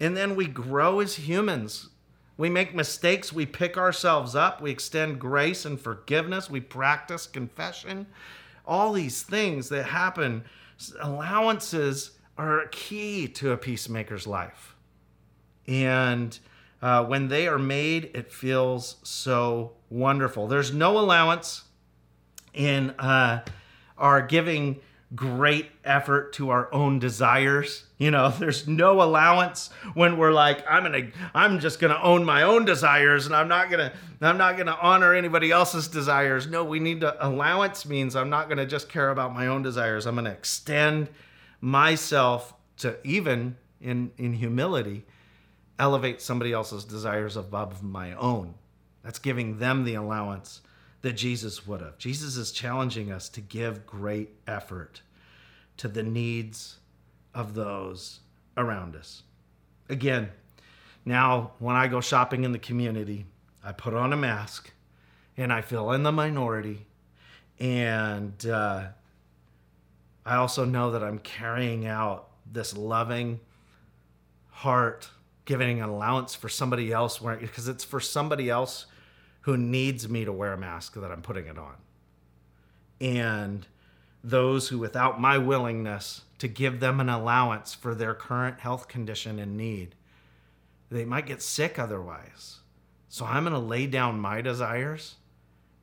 And 0.00 0.16
then 0.16 0.34
we 0.34 0.48
grow 0.48 0.98
as 0.98 1.14
humans. 1.14 1.90
We 2.36 2.50
make 2.50 2.74
mistakes. 2.74 3.32
We 3.32 3.46
pick 3.46 3.78
ourselves 3.78 4.34
up. 4.34 4.60
We 4.60 4.72
extend 4.72 5.20
grace 5.20 5.64
and 5.64 5.80
forgiveness. 5.80 6.50
We 6.50 6.60
practice 6.60 7.28
confession. 7.28 8.08
all 8.66 8.92
these 8.92 9.22
things 9.22 9.68
that 9.68 9.84
happen. 9.84 10.44
Allowances 11.00 12.12
are 12.36 12.66
key 12.72 13.28
to 13.28 13.52
a 13.52 13.56
peacemaker's 13.56 14.26
life. 14.26 14.74
And 15.68 16.36
uh, 16.80 17.04
when 17.04 17.28
they 17.28 17.46
are 17.46 17.60
made, 17.60 18.10
it 18.14 18.32
feels 18.32 18.96
so 19.04 19.74
wonderful. 19.88 20.48
There's 20.48 20.72
no 20.72 20.98
allowance 20.98 21.62
in 22.52 22.90
uh, 22.98 23.44
our 23.96 24.20
giving 24.20 24.80
great 25.14 25.70
effort 25.84 26.32
to 26.34 26.50
our 26.50 26.72
own 26.72 26.98
desires. 26.98 27.84
You 27.98 28.10
know, 28.10 28.30
there's 28.38 28.66
no 28.66 29.02
allowance 29.02 29.70
when 29.94 30.16
we're 30.16 30.32
like, 30.32 30.64
I'm 30.68 30.82
gonna, 30.84 31.08
I'm 31.34 31.60
just 31.60 31.80
gonna 31.80 32.00
own 32.02 32.24
my 32.24 32.42
own 32.42 32.64
desires, 32.64 33.26
and 33.26 33.34
I'm 33.34 33.48
not 33.48 33.70
gonna, 33.70 33.92
I'm 34.20 34.38
not 34.38 34.56
gonna 34.56 34.76
honor 34.80 35.14
anybody 35.14 35.50
else's 35.50 35.88
desires. 35.88 36.46
No, 36.46 36.64
we 36.64 36.80
need 36.80 37.00
to. 37.00 37.26
Allowance 37.26 37.86
means 37.86 38.16
I'm 38.16 38.30
not 38.30 38.48
gonna 38.48 38.66
just 38.66 38.88
care 38.88 39.10
about 39.10 39.34
my 39.34 39.46
own 39.46 39.62
desires. 39.62 40.06
I'm 40.06 40.14
gonna 40.14 40.30
extend 40.30 41.08
myself 41.60 42.54
to 42.78 42.96
even 43.04 43.56
in 43.80 44.12
in 44.18 44.32
humility, 44.34 45.04
elevate 45.78 46.20
somebody 46.20 46.52
else's 46.52 46.84
desires 46.84 47.36
above 47.36 47.82
my 47.82 48.12
own. 48.14 48.54
That's 49.02 49.18
giving 49.18 49.58
them 49.58 49.84
the 49.84 49.94
allowance 49.94 50.60
that 51.02 51.12
Jesus 51.12 51.66
would 51.66 51.80
have. 51.80 51.98
Jesus 51.98 52.36
is 52.36 52.52
challenging 52.52 53.12
us 53.12 53.28
to 53.30 53.40
give 53.40 53.86
great 53.86 54.30
effort 54.46 55.02
to 55.76 55.88
the 55.88 56.02
needs 56.02 56.78
of 57.34 57.54
those 57.54 58.20
around 58.56 58.94
us. 58.96 59.22
Again, 59.88 60.30
now 61.04 61.52
when 61.58 61.76
I 61.76 61.88
go 61.88 62.00
shopping 62.00 62.44
in 62.44 62.52
the 62.52 62.58
community, 62.58 63.26
I 63.64 63.72
put 63.72 63.94
on 63.94 64.12
a 64.12 64.16
mask 64.16 64.72
and 65.36 65.52
I 65.52 65.60
feel 65.60 65.90
in 65.92 66.02
the 66.04 66.12
minority. 66.12 66.86
And 67.58 68.46
uh, 68.46 68.88
I 70.24 70.36
also 70.36 70.64
know 70.64 70.92
that 70.92 71.02
I'm 71.02 71.18
carrying 71.18 71.86
out 71.86 72.28
this 72.50 72.76
loving 72.76 73.40
heart, 74.50 75.08
giving 75.44 75.80
an 75.80 75.88
allowance 75.88 76.34
for 76.34 76.48
somebody 76.48 76.92
else, 76.92 77.18
because 77.18 77.66
it's 77.66 77.84
for 77.84 78.00
somebody 78.00 78.48
else 78.50 78.86
who 79.42 79.56
needs 79.56 80.08
me 80.08 80.24
to 80.24 80.32
wear 80.32 80.52
a 80.52 80.58
mask 80.58 80.94
that 80.94 81.10
I'm 81.10 81.22
putting 81.22 81.46
it 81.46 81.58
on. 81.58 81.74
And 83.00 83.66
those 84.24 84.68
who, 84.68 84.78
without 84.78 85.20
my 85.20 85.38
willingness 85.38 86.22
to 86.38 86.48
give 86.48 86.80
them 86.80 87.00
an 87.00 87.08
allowance 87.08 87.74
for 87.74 87.94
their 87.94 88.14
current 88.14 88.60
health 88.60 88.88
condition 88.88 89.38
and 89.38 89.56
need, 89.56 89.94
they 90.90 91.04
might 91.04 91.26
get 91.26 91.42
sick 91.42 91.78
otherwise. 91.78 92.58
So 93.08 93.24
I'm 93.24 93.44
going 93.44 93.52
to 93.54 93.58
lay 93.58 93.86
down 93.86 94.20
my 94.20 94.40
desires 94.40 95.16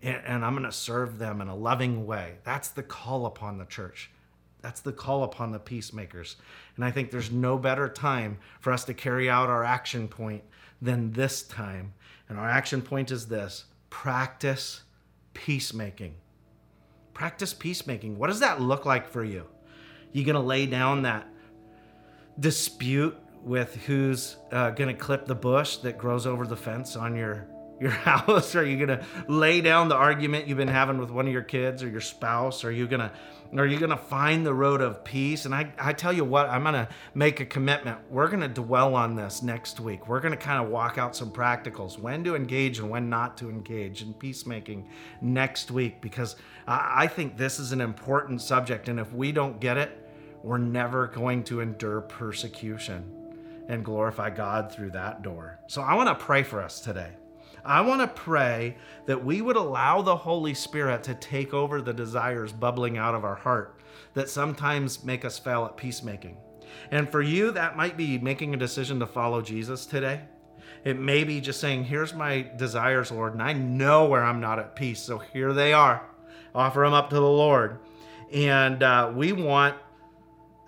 and, 0.01 0.45
I'm 0.45 0.53
going 0.53 0.63
to 0.63 0.71
serve 0.71 1.17
them 1.17 1.41
in 1.41 1.49
a 1.49 1.55
loving 1.55 2.05
way. 2.05 2.35
That's 2.45 2.69
the 2.69 2.83
call 2.83 3.25
upon 3.25 3.57
the 3.57 3.65
church. 3.65 4.09
That's 4.61 4.79
the 4.79 4.93
call 4.93 5.23
upon 5.23 5.51
the 5.51 5.59
peacemakers. 5.59 6.37
And 6.77 6.85
I 6.85 6.91
think 6.91 7.11
there's 7.11 7.31
no 7.31 7.57
better 7.57 7.89
time 7.89 8.37
for 8.61 8.71
us 8.71 8.85
to 8.85 8.93
carry 8.93 9.29
out 9.29 9.49
our 9.49 9.65
action 9.65 10.07
point 10.07 10.43
than 10.81 11.11
this 11.11 11.43
time 11.43 11.93
and 12.29 12.37
our 12.39 12.47
action 12.49 12.81
point 12.81 13.11
is 13.11 13.27
this 13.27 13.65
practice 13.89 14.83
peacemaking. 15.33 16.13
Practice 17.13 17.53
peacemaking. 17.53 18.17
What 18.17 18.27
does 18.27 18.39
that 18.39 18.61
look 18.61 18.85
like 18.85 19.09
for 19.09 19.23
you? 19.23 19.45
You 20.13 20.23
gonna 20.23 20.41
lay 20.41 20.65
down 20.65 21.01
that 21.01 21.27
dispute 22.39 23.17
with 23.43 23.75
who's 23.87 24.37
uh, 24.51 24.69
gonna 24.71 24.93
clip 24.93 25.25
the 25.25 25.35
bush 25.35 25.77
that 25.77 25.97
grows 25.97 26.25
over 26.25 26.45
the 26.45 26.55
fence 26.55 26.95
on 26.95 27.15
your 27.15 27.47
your 27.79 27.91
house? 28.09 28.55
Are 28.55 28.65
you 28.65 28.77
gonna 28.77 29.03
lay 29.27 29.61
down 29.61 29.89
the 29.89 29.95
argument 29.95 30.47
you've 30.47 30.57
been 30.57 30.67
having 30.67 30.97
with 30.97 31.11
one 31.11 31.27
of 31.27 31.33
your 31.33 31.43
kids 31.43 31.83
or 31.83 31.89
your 31.89 32.01
spouse? 32.01 32.63
Are 32.63 32.71
you 32.71 32.87
gonna 32.87 33.11
are 33.57 33.65
you 33.65 33.79
gonna 33.79 33.97
find 33.97 34.45
the 34.45 34.53
road 34.53 34.81
of 34.81 35.03
peace? 35.03 35.45
And 35.45 35.55
I, 35.55 35.71
I 35.79 35.93
tell 35.93 36.13
you 36.13 36.23
what, 36.23 36.47
I'm 36.49 36.63
gonna 36.63 36.87
make 37.15 37.39
a 37.39 37.45
commitment. 37.45 37.97
We're 38.09 38.27
gonna 38.27 38.47
dwell 38.47 38.95
on 38.95 39.15
this 39.15 39.41
next 39.41 39.79
week. 39.79 40.07
We're 40.07 40.19
gonna 40.19 40.37
kind 40.37 40.63
of 40.63 40.69
walk 40.69 40.97
out 40.97 41.15
some 41.15 41.31
practicals, 41.31 41.97
when 41.97 42.23
to 42.25 42.35
engage 42.35 42.79
and 42.79 42.89
when 42.89 43.09
not 43.09 43.37
to 43.37 43.49
engage 43.49 44.03
in 44.03 44.13
peacemaking 44.13 44.87
next 45.21 45.71
week, 45.71 45.99
because 45.99 46.35
I, 46.67 47.03
I 47.03 47.07
think 47.07 47.37
this 47.37 47.59
is 47.59 47.71
an 47.71 47.81
important 47.81 48.41
subject. 48.41 48.87
And 48.87 48.99
if 48.99 49.11
we 49.13 49.31
don't 49.31 49.59
get 49.59 49.77
it, 49.77 50.07
we're 50.43 50.57
never 50.59 51.07
going 51.07 51.43
to 51.45 51.59
endure 51.59 52.01
persecution 52.01 53.15
and 53.67 53.83
glorify 53.83 54.29
God 54.29 54.71
through 54.71 54.91
that 54.91 55.23
door. 55.23 55.59
So 55.67 55.81
I 55.81 55.95
wanna 55.95 56.15
pray 56.15 56.43
for 56.43 56.61
us 56.61 56.79
today. 56.79 57.13
I 57.65 57.81
want 57.81 58.01
to 58.01 58.07
pray 58.07 58.77
that 59.05 59.23
we 59.23 59.41
would 59.41 59.55
allow 59.55 60.01
the 60.01 60.15
Holy 60.15 60.53
Spirit 60.53 61.03
to 61.03 61.15
take 61.15 61.53
over 61.53 61.81
the 61.81 61.93
desires 61.93 62.53
bubbling 62.53 62.97
out 62.97 63.15
of 63.15 63.23
our 63.23 63.35
heart 63.35 63.81
that 64.13 64.29
sometimes 64.29 65.03
make 65.03 65.25
us 65.25 65.37
fail 65.39 65.65
at 65.65 65.77
peacemaking. 65.77 66.37
And 66.91 67.09
for 67.09 67.21
you, 67.21 67.51
that 67.51 67.77
might 67.77 67.97
be 67.97 68.17
making 68.17 68.53
a 68.53 68.57
decision 68.57 68.99
to 68.99 69.07
follow 69.07 69.41
Jesus 69.41 69.85
today. 69.85 70.21
It 70.83 70.99
may 70.99 71.23
be 71.23 71.41
just 71.41 71.59
saying, 71.59 71.85
Here's 71.85 72.13
my 72.13 72.49
desires, 72.55 73.11
Lord, 73.11 73.33
and 73.33 73.43
I 73.43 73.53
know 73.53 74.05
where 74.05 74.23
I'm 74.23 74.39
not 74.39 74.59
at 74.59 74.75
peace. 74.75 75.01
So 75.01 75.17
here 75.17 75.53
they 75.53 75.73
are. 75.73 76.05
Offer 76.55 76.81
them 76.81 76.93
up 76.93 77.09
to 77.09 77.15
the 77.15 77.21
Lord. 77.21 77.79
And 78.31 78.81
uh, 78.83 79.11
we 79.13 79.33
want, 79.33 79.75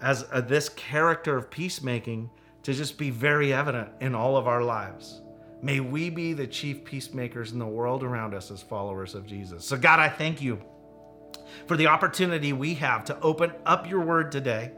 as 0.01 0.25
a, 0.32 0.41
this 0.41 0.69
character 0.69 1.38
of 1.38 1.49
peacemaking, 1.49 2.30
to 2.63 2.73
just 2.73 2.97
be 2.97 3.10
very 3.10 3.54
evident 3.54 3.89
in 4.01 4.13
all 4.13 4.38
of 4.38 4.47
our 4.47 4.63
lives. 4.63 5.21
May 5.62 5.80
we 5.80 6.10
be 6.10 6.34
the 6.34 6.47
chief 6.47 6.84
peacemakers 6.84 7.52
in 7.52 7.60
the 7.60 7.67
world 7.67 8.04
around 8.04 8.34
us 8.34 8.50
as 8.50 8.62
followers 8.62 9.13
of 9.13 9.28
Jesus. 9.28 9.63
So, 9.65 9.78
God, 9.78 10.00
I 10.00 10.10
thank 10.10 10.41
you 10.41 10.60
for 11.67 11.78
the 11.78 11.88
opportunity 11.88 12.54
we 12.54 12.74
have 12.76 13.06
to 13.06 13.19
open 13.21 13.52
up 13.65 13.89
your 13.89 14.02
word 14.02 14.32
today 14.32 14.71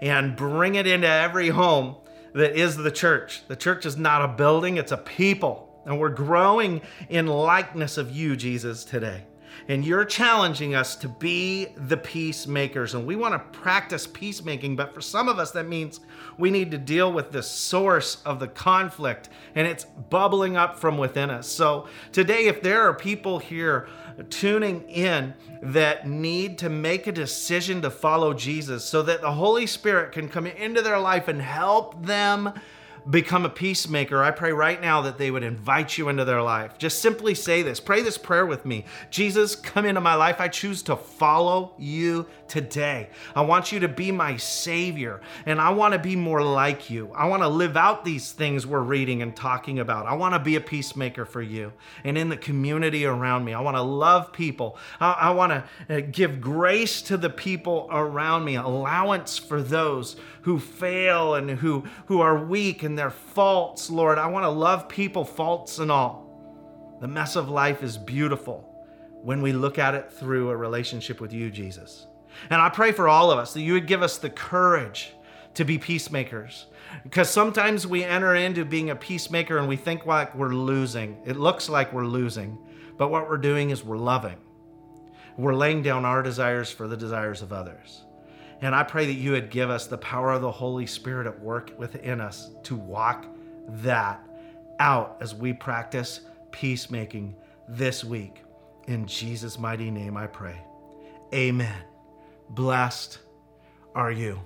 and 0.00 0.36
bring 0.36 0.76
it 0.76 0.86
into 0.86 1.08
every 1.08 1.48
home 1.48 1.96
that 2.34 2.56
is 2.56 2.76
the 2.76 2.90
church. 2.90 3.42
The 3.48 3.56
church 3.56 3.84
is 3.84 3.96
not 3.96 4.22
a 4.22 4.28
building, 4.28 4.76
it's 4.76 4.92
a 4.92 4.96
people. 4.96 5.82
And 5.84 5.98
we're 5.98 6.10
growing 6.10 6.80
in 7.08 7.26
likeness 7.26 7.98
of 7.98 8.12
you, 8.12 8.36
Jesus, 8.36 8.84
today. 8.84 9.24
And 9.68 9.84
you're 9.84 10.04
challenging 10.04 10.74
us 10.74 10.96
to 10.96 11.08
be 11.08 11.68
the 11.76 11.96
peacemakers. 11.96 12.94
And 12.94 13.06
we 13.06 13.16
want 13.16 13.34
to 13.34 13.58
practice 13.58 14.06
peacemaking, 14.06 14.76
but 14.76 14.94
for 14.94 15.00
some 15.00 15.28
of 15.28 15.38
us, 15.38 15.52
that 15.52 15.68
means 15.68 16.00
we 16.38 16.50
need 16.50 16.70
to 16.72 16.78
deal 16.78 17.12
with 17.12 17.32
the 17.32 17.42
source 17.42 18.22
of 18.24 18.40
the 18.40 18.48
conflict, 18.48 19.28
and 19.54 19.66
it's 19.66 19.84
bubbling 19.84 20.56
up 20.56 20.78
from 20.78 20.98
within 20.98 21.30
us. 21.30 21.46
So 21.46 21.88
today, 22.10 22.46
if 22.46 22.62
there 22.62 22.82
are 22.82 22.94
people 22.94 23.38
here 23.38 23.88
tuning 24.30 24.82
in 24.88 25.34
that 25.62 26.08
need 26.08 26.58
to 26.58 26.68
make 26.68 27.06
a 27.06 27.12
decision 27.12 27.82
to 27.82 27.90
follow 27.90 28.34
Jesus 28.34 28.84
so 28.84 29.02
that 29.02 29.20
the 29.20 29.32
Holy 29.32 29.66
Spirit 29.66 30.12
can 30.12 30.28
come 30.28 30.46
into 30.46 30.82
their 30.82 30.98
life 30.98 31.28
and 31.28 31.40
help 31.40 32.04
them 32.04 32.52
become 33.08 33.44
a 33.44 33.50
peacemaker, 33.50 34.22
I 34.22 34.30
pray 34.30 34.52
right 34.52 34.80
now 34.80 35.02
that 35.02 35.18
they 35.18 35.30
would 35.30 35.42
invite 35.42 35.98
you 35.98 36.08
into 36.08 36.24
their 36.24 36.42
life. 36.42 36.78
Just 36.78 37.00
simply 37.00 37.34
say 37.34 37.62
this. 37.62 37.80
Pray 37.80 38.02
this 38.02 38.18
prayer 38.18 38.46
with 38.46 38.64
me. 38.64 38.84
Jesus, 39.10 39.56
come 39.56 39.84
into 39.84 40.00
my 40.00 40.14
life. 40.14 40.40
I 40.40 40.48
choose 40.48 40.82
to 40.84 40.96
follow 40.96 41.74
you 41.78 42.26
today. 42.52 43.08
I 43.34 43.40
want 43.40 43.72
you 43.72 43.80
to 43.80 43.88
be 43.88 44.12
my 44.12 44.36
Savior, 44.36 45.22
and 45.46 45.58
I 45.58 45.70
want 45.70 45.94
to 45.94 45.98
be 45.98 46.16
more 46.16 46.42
like 46.42 46.90
you. 46.90 47.10
I 47.16 47.26
want 47.26 47.42
to 47.42 47.48
live 47.48 47.78
out 47.78 48.04
these 48.04 48.30
things 48.30 48.66
we're 48.66 48.82
reading 48.82 49.22
and 49.22 49.34
talking 49.34 49.78
about. 49.78 50.04
I 50.04 50.12
want 50.12 50.34
to 50.34 50.38
be 50.38 50.56
a 50.56 50.60
peacemaker 50.60 51.24
for 51.24 51.40
you 51.40 51.72
and 52.04 52.18
in 52.18 52.28
the 52.28 52.36
community 52.36 53.06
around 53.06 53.46
me. 53.46 53.54
I 53.54 53.60
want 53.60 53.78
to 53.78 53.82
love 53.82 54.34
people. 54.34 54.76
I, 55.00 55.12
I 55.12 55.30
want 55.30 55.64
to 55.88 55.96
uh, 55.96 56.00
give 56.12 56.42
grace 56.42 57.00
to 57.02 57.16
the 57.16 57.30
people 57.30 57.88
around 57.90 58.44
me, 58.44 58.56
allowance 58.56 59.38
for 59.38 59.62
those 59.62 60.16
who 60.42 60.58
fail 60.58 61.36
and 61.36 61.48
who, 61.52 61.84
who 62.04 62.20
are 62.20 62.44
weak 62.44 62.82
and 62.82 62.98
their 62.98 63.10
faults, 63.10 63.88
Lord. 63.88 64.18
I 64.18 64.26
want 64.26 64.44
to 64.44 64.50
love 64.50 64.90
people, 64.90 65.24
faults 65.24 65.78
and 65.78 65.90
all. 65.90 66.98
The 67.00 67.08
mess 67.08 67.34
of 67.34 67.48
life 67.48 67.82
is 67.82 67.96
beautiful 67.96 68.68
when 69.22 69.40
we 69.40 69.52
look 69.52 69.78
at 69.78 69.94
it 69.94 70.12
through 70.12 70.50
a 70.50 70.56
relationship 70.56 71.18
with 71.18 71.32
you, 71.32 71.50
Jesus. 71.50 72.08
And 72.50 72.60
I 72.60 72.68
pray 72.68 72.92
for 72.92 73.08
all 73.08 73.30
of 73.30 73.38
us 73.38 73.54
that 73.54 73.62
you 73.62 73.72
would 73.74 73.86
give 73.86 74.02
us 74.02 74.18
the 74.18 74.30
courage 74.30 75.12
to 75.54 75.64
be 75.64 75.78
peacemakers. 75.78 76.66
Because 77.04 77.30
sometimes 77.30 77.86
we 77.86 78.04
enter 78.04 78.34
into 78.34 78.64
being 78.64 78.90
a 78.90 78.96
peacemaker 78.96 79.58
and 79.58 79.68
we 79.68 79.76
think 79.76 80.06
like 80.06 80.34
we're 80.34 80.54
losing. 80.54 81.18
It 81.24 81.36
looks 81.36 81.68
like 81.68 81.92
we're 81.92 82.06
losing. 82.06 82.58
But 82.98 83.10
what 83.10 83.28
we're 83.28 83.38
doing 83.38 83.70
is 83.70 83.82
we're 83.82 83.96
loving. 83.96 84.36
We're 85.36 85.54
laying 85.54 85.82
down 85.82 86.04
our 86.04 86.22
desires 86.22 86.70
for 86.70 86.86
the 86.86 86.96
desires 86.96 87.42
of 87.42 87.52
others. 87.52 88.04
And 88.60 88.74
I 88.74 88.82
pray 88.84 89.06
that 89.06 89.14
you 89.14 89.32
would 89.32 89.50
give 89.50 89.70
us 89.70 89.86
the 89.86 89.98
power 89.98 90.30
of 90.32 90.42
the 90.42 90.50
Holy 90.50 90.86
Spirit 90.86 91.26
at 91.26 91.40
work 91.40 91.72
within 91.78 92.20
us 92.20 92.50
to 92.64 92.76
walk 92.76 93.26
that 93.68 94.20
out 94.78 95.16
as 95.20 95.34
we 95.34 95.52
practice 95.52 96.20
peacemaking 96.52 97.34
this 97.68 98.04
week. 98.04 98.42
In 98.86 99.06
Jesus' 99.06 99.58
mighty 99.58 99.90
name 99.90 100.16
I 100.16 100.26
pray. 100.26 100.56
Amen. 101.34 101.91
Blessed 102.54 103.18
are 103.94 104.12
you. 104.12 104.38